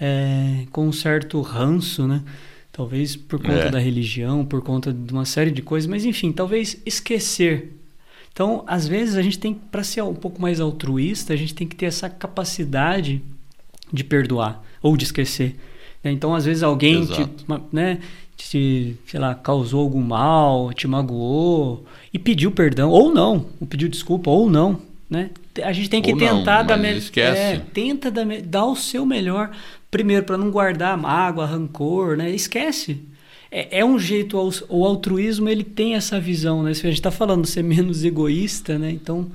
[0.00, 2.22] é, com um certo ranço, né?
[2.70, 3.70] Talvez por conta é.
[3.70, 7.72] da religião, por conta de uma série de coisas, mas enfim, talvez esquecer.
[8.32, 11.66] Então, às vezes a gente tem para ser um pouco mais altruísta, a gente tem
[11.66, 13.20] que ter essa capacidade
[13.92, 15.56] de perdoar ou de esquecer.
[16.04, 17.26] Então, às vezes alguém te,
[17.72, 17.98] né,
[18.50, 23.88] te, sei lá, causou algum mal, te magoou e pediu perdão, ou não, ou pediu
[23.88, 25.30] desculpa, ou não, né?
[25.62, 27.02] A gente tem que ou tentar não, dar melhor.
[27.16, 29.50] É, tenta dar, dar o seu melhor
[29.90, 32.30] primeiro para não guardar mágoa, rancor, né?
[32.30, 33.00] Esquece.
[33.50, 34.36] É, é um jeito,
[34.68, 36.74] o altruísmo ele tem essa visão, né?
[36.74, 38.90] Se a gente está falando ser menos egoísta, né?
[38.90, 39.30] Então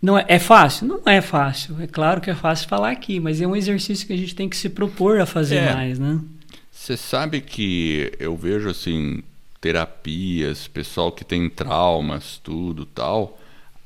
[0.00, 0.86] não é, é, fácil?
[0.86, 1.76] Não é fácil.
[1.80, 4.48] É claro que é fácil falar aqui, mas é um exercício que a gente tem
[4.48, 5.74] que se propor a fazer é.
[5.74, 6.20] mais, né?
[6.74, 9.22] Você sabe que eu vejo assim
[9.58, 13.40] terapias, pessoal que tem traumas, tudo tal,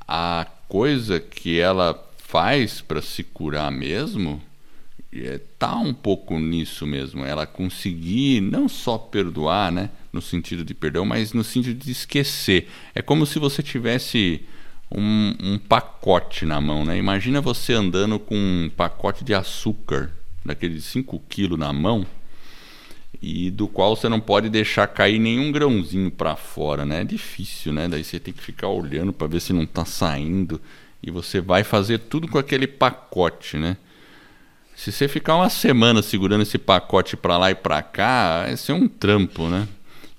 [0.08, 4.42] a coisa que ela faz para se curar mesmo
[5.12, 7.24] é, tá um pouco nisso mesmo.
[7.24, 12.68] Ela conseguir não só perdoar, né, no sentido de perdão, mas no sentido de esquecer.
[12.94, 14.42] É como se você tivesse
[14.90, 16.96] um, um pacote na mão, né?
[16.96, 20.10] Imagina você andando com um pacote de açúcar,
[20.44, 22.04] daqueles 5 quilos na mão
[23.20, 27.00] e do qual você não pode deixar cair nenhum grãozinho para fora, né?
[27.00, 27.88] É difícil, né?
[27.88, 30.60] Daí você tem que ficar olhando para ver se não está saindo
[31.02, 33.76] e você vai fazer tudo com aquele pacote, né?
[34.76, 38.72] Se você ficar uma semana segurando esse pacote para lá e para cá, vai ser
[38.72, 39.66] um trampo, né?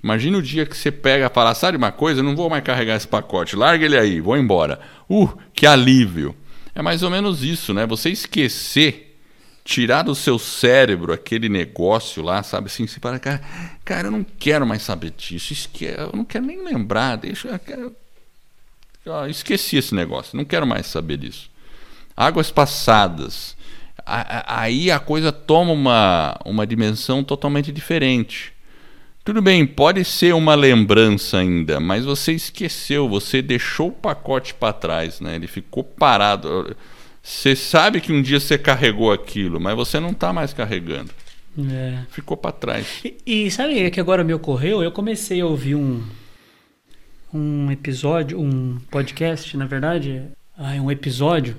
[0.04, 2.96] Imagina o dia que você pega e fala, sabe uma coisa, não vou mais carregar
[2.96, 4.80] esse pacote, larga ele aí, vou embora.
[5.10, 6.36] Uh, que alívio.
[6.76, 7.86] É mais ou menos isso, né?
[7.86, 9.09] Você esquecer,
[9.70, 13.40] tirar do seu cérebro aquele negócio lá, sabe assim, se para, cara,
[13.86, 15.86] cara, eu não quero mais saber disso, esque...
[15.86, 17.96] eu não quero nem lembrar, deixa, eu quero...
[19.30, 21.52] esqueci esse negócio, não quero mais saber disso.
[22.18, 23.56] Águas passadas,
[24.04, 28.52] aí a coisa toma uma, uma dimensão totalmente diferente.
[29.24, 34.74] Tudo bem, pode ser uma lembrança ainda, mas você esqueceu, você deixou o pacote para
[34.74, 35.36] trás, né?
[35.36, 36.76] Ele ficou parado.
[37.30, 41.12] Você sabe que um dia você carregou aquilo, mas você não está mais carregando.
[41.72, 42.00] É.
[42.10, 43.02] Ficou para trás.
[43.06, 44.82] E, e sabe que agora me ocorreu?
[44.82, 46.04] Eu comecei a ouvir um
[47.32, 50.24] um episódio, um podcast, na verdade,
[50.58, 51.56] ah, um episódio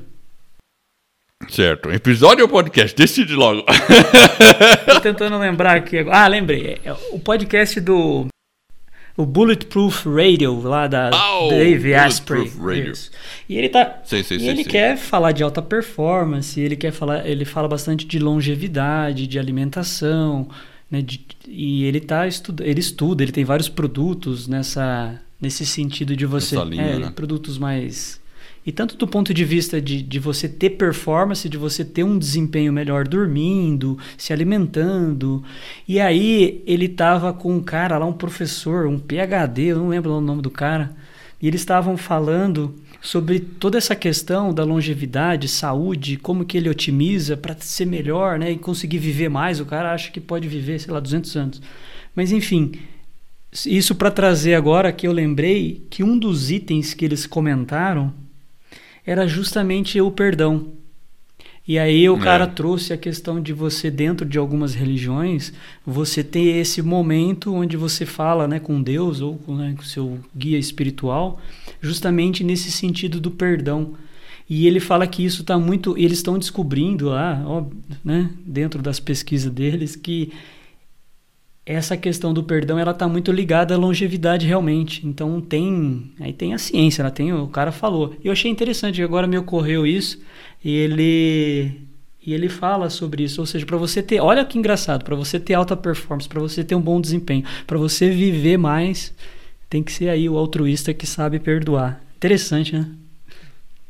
[1.48, 1.90] Certo.
[1.92, 2.94] Episódio ou podcast?
[2.94, 3.64] Decide logo.
[4.92, 6.04] Tô tentando lembrar aqui.
[6.10, 6.80] Ah, lembrei.
[6.84, 8.26] É, é o podcast do
[9.16, 12.50] o Bulletproof Radio lá da oh, Dave Asprey.
[13.48, 16.92] E ele tá sei, sei, e sei, ele quer falar de alta performance, ele quer
[16.92, 20.48] falar, ele fala bastante de longevidade, de alimentação,
[20.90, 26.14] né, de, e ele tá estuda, ele estuda, ele tem vários produtos nessa nesse sentido
[26.14, 27.12] de você, linha, é, né?
[27.14, 28.19] produtos mais
[28.64, 32.18] e tanto do ponto de vista de, de você ter performance, de você ter um
[32.18, 35.42] desempenho melhor dormindo, se alimentando.
[35.88, 40.12] E aí ele tava com um cara lá, um professor, um PhD, eu não lembro
[40.12, 40.94] o nome do cara,
[41.40, 47.36] e eles estavam falando sobre toda essa questão da longevidade, saúde, como que ele otimiza
[47.36, 49.58] para ser melhor, né, e conseguir viver mais.
[49.58, 51.62] O cara acha que pode viver, sei lá, 200 anos.
[52.14, 52.72] Mas enfim,
[53.64, 58.12] isso para trazer agora que eu lembrei que um dos itens que eles comentaram
[59.10, 60.68] era justamente o perdão.
[61.66, 62.20] E aí o é.
[62.20, 65.52] cara trouxe a questão de você dentro de algumas religiões,
[65.84, 70.20] você ter esse momento onde você fala, né, com Deus ou com, né, com seu
[70.34, 71.40] guia espiritual,
[71.80, 73.94] justamente nesse sentido do perdão.
[74.48, 77.64] E ele fala que isso está muito, eles estão descobrindo lá, ó,
[78.04, 80.32] né, dentro das pesquisas deles que
[81.74, 85.06] essa questão do perdão ela está muito ligada à longevidade realmente.
[85.06, 88.16] Então tem aí tem a ciência, ela tem o cara falou.
[88.24, 90.20] Eu achei interessante agora me ocorreu isso
[90.64, 91.88] e ele
[92.24, 95.40] e ele fala sobre isso, ou seja, para você ter, olha que engraçado, para você
[95.40, 99.14] ter alta performance, para você ter um bom desempenho, para você viver mais,
[99.70, 102.02] tem que ser aí o altruísta que sabe perdoar.
[102.16, 102.86] Interessante, né?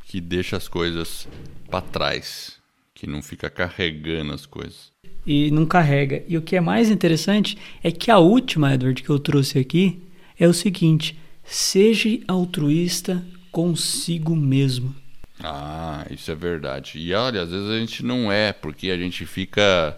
[0.07, 1.26] Que deixa as coisas
[1.68, 2.57] para trás,
[2.95, 4.93] que não fica carregando as coisas
[5.27, 6.23] e não carrega.
[6.29, 10.03] E o que é mais interessante é que a última, Edward, que eu trouxe aqui
[10.39, 14.95] é o seguinte: seja altruísta consigo mesmo.
[15.43, 16.99] Ah, isso é verdade.
[16.99, 19.97] E olha, às vezes a gente não é, porque a gente fica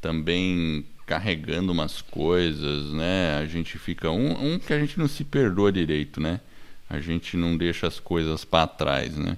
[0.00, 3.38] também carregando umas coisas, né?
[3.38, 6.40] A gente fica um, um que a gente não se perdoa direito, né?
[6.88, 9.36] A gente não deixa as coisas para trás, né?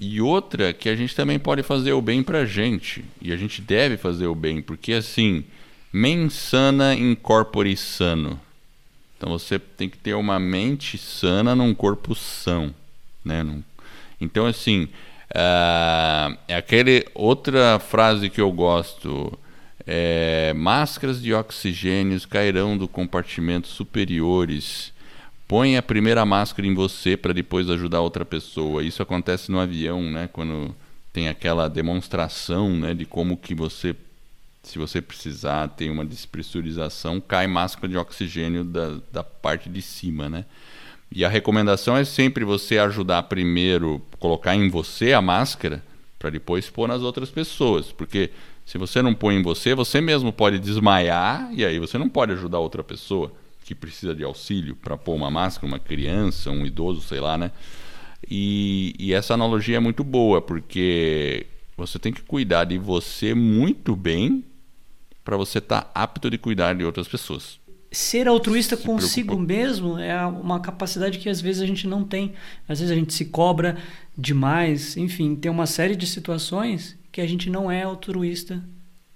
[0.00, 3.04] E outra que a gente também pode fazer o bem pra gente.
[3.20, 5.44] E a gente deve fazer o bem, porque assim,
[5.92, 8.40] mensana incorpore sano.
[9.16, 12.72] Então você tem que ter uma mente sana num corpo são,
[13.24, 13.44] né?
[14.20, 19.36] Então assim, uh, é aquele outra frase que eu gosto.
[19.90, 24.92] É, máscaras de oxigênio cairão do compartimento superiores
[25.48, 28.84] põe a primeira máscara em você para depois ajudar outra pessoa.
[28.84, 30.28] Isso acontece no avião, né?
[30.30, 30.76] Quando
[31.12, 33.96] tem aquela demonstração, né, de como que você
[34.62, 40.28] se você precisar ter uma despressurização, cai máscara de oxigênio da, da parte de cima,
[40.28, 40.44] né?
[41.10, 45.82] E a recomendação é sempre você ajudar primeiro, colocar em você a máscara,
[46.18, 47.90] para depois pôr nas outras pessoas.
[47.90, 48.30] Porque
[48.66, 52.32] se você não põe em você, você mesmo pode desmaiar e aí você não pode
[52.32, 53.32] ajudar outra pessoa
[53.68, 57.50] que precisa de auxílio para pôr uma máscara, uma criança, um idoso, sei lá, né?
[58.26, 61.46] E, e essa analogia é muito boa, porque
[61.76, 64.42] você tem que cuidar de você muito bem
[65.22, 67.60] para você estar tá apto de cuidar de outras pessoas.
[67.92, 69.52] Ser altruísta se consigo preocupa.
[69.52, 72.32] mesmo é uma capacidade que às vezes a gente não tem.
[72.66, 73.76] Às vezes a gente se cobra
[74.16, 78.64] demais, enfim, tem uma série de situações que a gente não é altruísta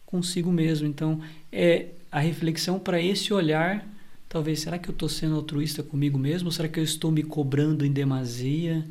[0.05, 0.87] consigo mesmo.
[0.87, 3.91] Então, é a reflexão para esse olhar
[4.33, 6.49] Talvez, será que eu estou sendo altruísta comigo mesmo?
[6.49, 8.83] Ou será que eu estou me cobrando em demasia?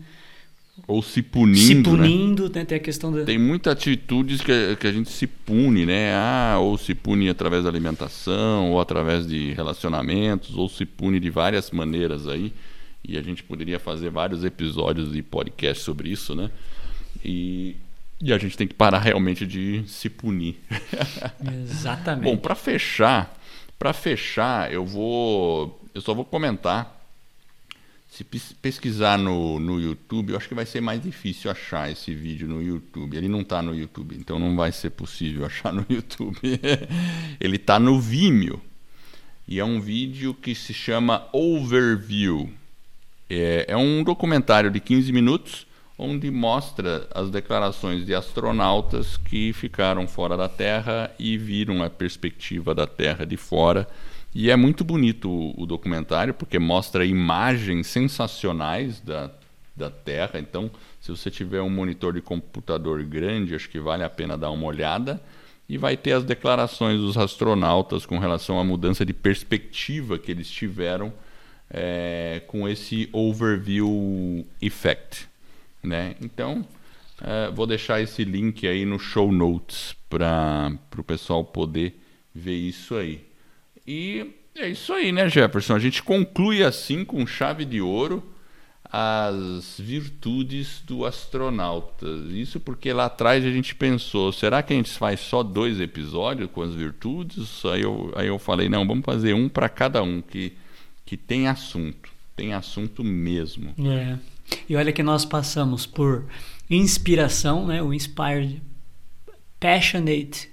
[0.87, 1.57] Ou se punindo.
[1.57, 1.81] Se né?
[1.81, 2.63] punindo, né?
[2.63, 3.23] tem a questão da.
[3.23, 6.13] Tem muitas atitudes que, que a gente se pune, né?
[6.13, 11.31] Ah, ou se pune através da alimentação, ou através de relacionamentos, ou se pune de
[11.31, 12.53] várias maneiras aí.
[13.03, 16.51] E a gente poderia fazer vários episódios de podcast sobre isso, né?
[17.25, 17.77] E,
[18.21, 20.59] e a gente tem que parar realmente de se punir.
[21.63, 22.25] Exatamente.
[22.25, 23.40] Bom, para fechar,
[23.81, 25.81] Para fechar, eu vou.
[25.91, 27.03] Eu só vou comentar.
[28.11, 28.23] Se
[28.61, 32.61] pesquisar no, no YouTube, eu acho que vai ser mais difícil achar esse vídeo no
[32.61, 33.17] YouTube.
[33.17, 36.37] Ele não está no YouTube, então não vai ser possível achar no YouTube.
[37.41, 38.61] Ele está no Vimeo.
[39.47, 42.53] E é um vídeo que se chama Overview.
[43.27, 45.65] É, é um documentário de 15 minutos
[46.01, 52.73] onde mostra as declarações de astronautas que ficaram fora da Terra e viram a perspectiva
[52.73, 53.87] da Terra de fora.
[54.33, 59.29] E é muito bonito o, documentário porque mostra imagens sensacionais da,
[59.75, 60.39] da Terra.
[60.39, 64.49] Então, se você tiver um monitor de computador grande, acho que vale a pena dar
[64.49, 65.21] uma olhada.
[65.69, 70.49] E vai ter as declarações dos astronautas com relação à mudança de perspectiva que eles
[70.49, 71.13] tiveram
[71.69, 75.30] é, com esse overview effect.
[75.83, 76.15] Né?
[76.21, 76.65] Então,
[77.21, 81.99] é, vou deixar esse link aí no show notes para o pessoal poder
[82.33, 83.23] ver isso aí.
[83.85, 85.75] E é isso aí, né, Jefferson?
[85.75, 88.23] A gente conclui assim com chave de ouro
[88.91, 92.05] as virtudes do astronauta.
[92.29, 96.49] Isso porque lá atrás a gente pensou, será que a gente faz só dois episódios
[96.51, 97.63] com as virtudes?
[97.65, 100.51] Aí eu, aí eu falei, não, vamos fazer um para cada um, que,
[101.05, 102.09] que tem assunto.
[102.35, 103.73] Tem assunto mesmo.
[103.79, 104.17] É.
[104.67, 106.25] E olha que nós passamos por
[106.69, 107.81] inspiração, né?
[107.81, 108.61] o inspired,
[109.59, 110.49] passionate,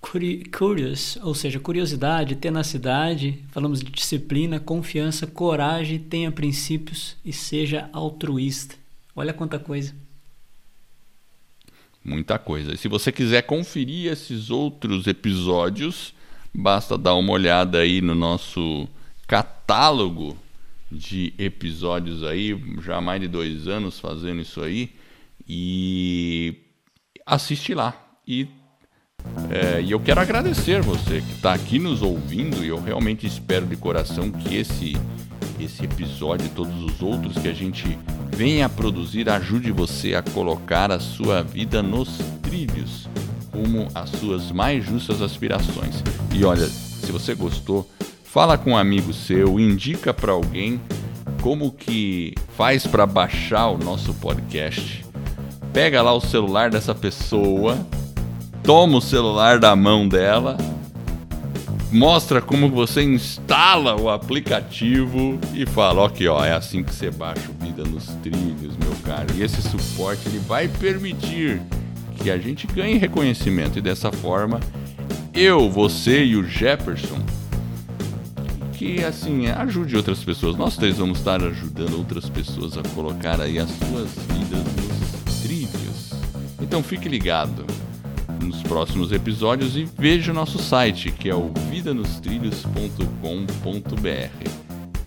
[0.00, 8.76] curious, ou seja, curiosidade, tenacidade, falamos de disciplina, confiança, coragem, tenha princípios e seja altruísta.
[9.14, 9.94] Olha quanta coisa.
[12.04, 12.74] Muita coisa.
[12.74, 16.14] E se você quiser conferir esses outros episódios,
[16.54, 18.86] basta dar uma olhada aí no nosso
[19.26, 20.36] catálogo
[20.90, 24.90] de episódios aí, já mais de dois anos fazendo isso aí,
[25.48, 26.56] e
[27.24, 27.94] assiste lá.
[28.26, 28.48] E,
[29.50, 33.66] é, e eu quero agradecer você que está aqui nos ouvindo, e eu realmente espero
[33.66, 34.96] de coração que esse,
[35.60, 37.98] esse episódio e todos os outros que a gente
[38.34, 43.08] venha a produzir ajude você a colocar a sua vida nos trilhos
[43.56, 46.02] rumo às suas mais justas aspirações.
[46.34, 47.90] E olha, se você gostou,
[48.36, 50.78] fala com um amigo seu, indica para alguém
[51.40, 55.06] como que faz para baixar o nosso podcast.
[55.72, 57.78] Pega lá o celular dessa pessoa,
[58.62, 60.58] toma o celular da mão dela,
[61.90, 67.50] mostra como você instala o aplicativo e fala, ok, ó, é assim que você baixa
[67.50, 69.28] o Vida nos Trilhos, meu caro.
[69.34, 71.62] E esse suporte ele vai permitir
[72.16, 74.60] que a gente ganhe reconhecimento e dessa forma
[75.32, 77.24] eu, você e o Jefferson
[78.76, 80.54] que assim ajude outras pessoas.
[80.56, 86.12] Nós três vamos estar ajudando outras pessoas a colocar aí as suas vidas nos trilhos.
[86.60, 87.64] Então fique ligado
[88.42, 94.50] nos próximos episódios e veja o nosso site que é o vidanostrilhos.com.br.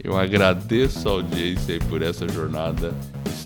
[0.04, 2.92] Eu agradeço a audiência por essa jornada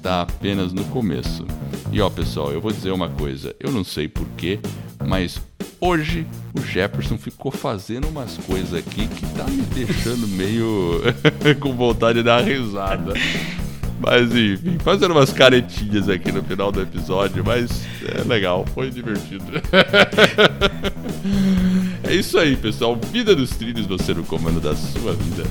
[0.04, 1.46] está apenas no começo.
[1.92, 4.60] E ó, pessoal, eu vou dizer uma coisa, eu não sei porquê,
[5.06, 5.42] mas
[5.86, 6.26] Hoje
[6.58, 11.02] o Jefferson ficou fazendo umas coisas aqui que tá me deixando meio
[11.60, 13.12] com vontade de dar risada.
[14.00, 19.44] Mas enfim, fazendo umas caretinhas aqui no final do episódio, mas é legal, foi divertido.
[22.10, 22.98] é isso aí, pessoal.
[23.12, 25.44] Vida dos trilhos, você no comando da sua vida.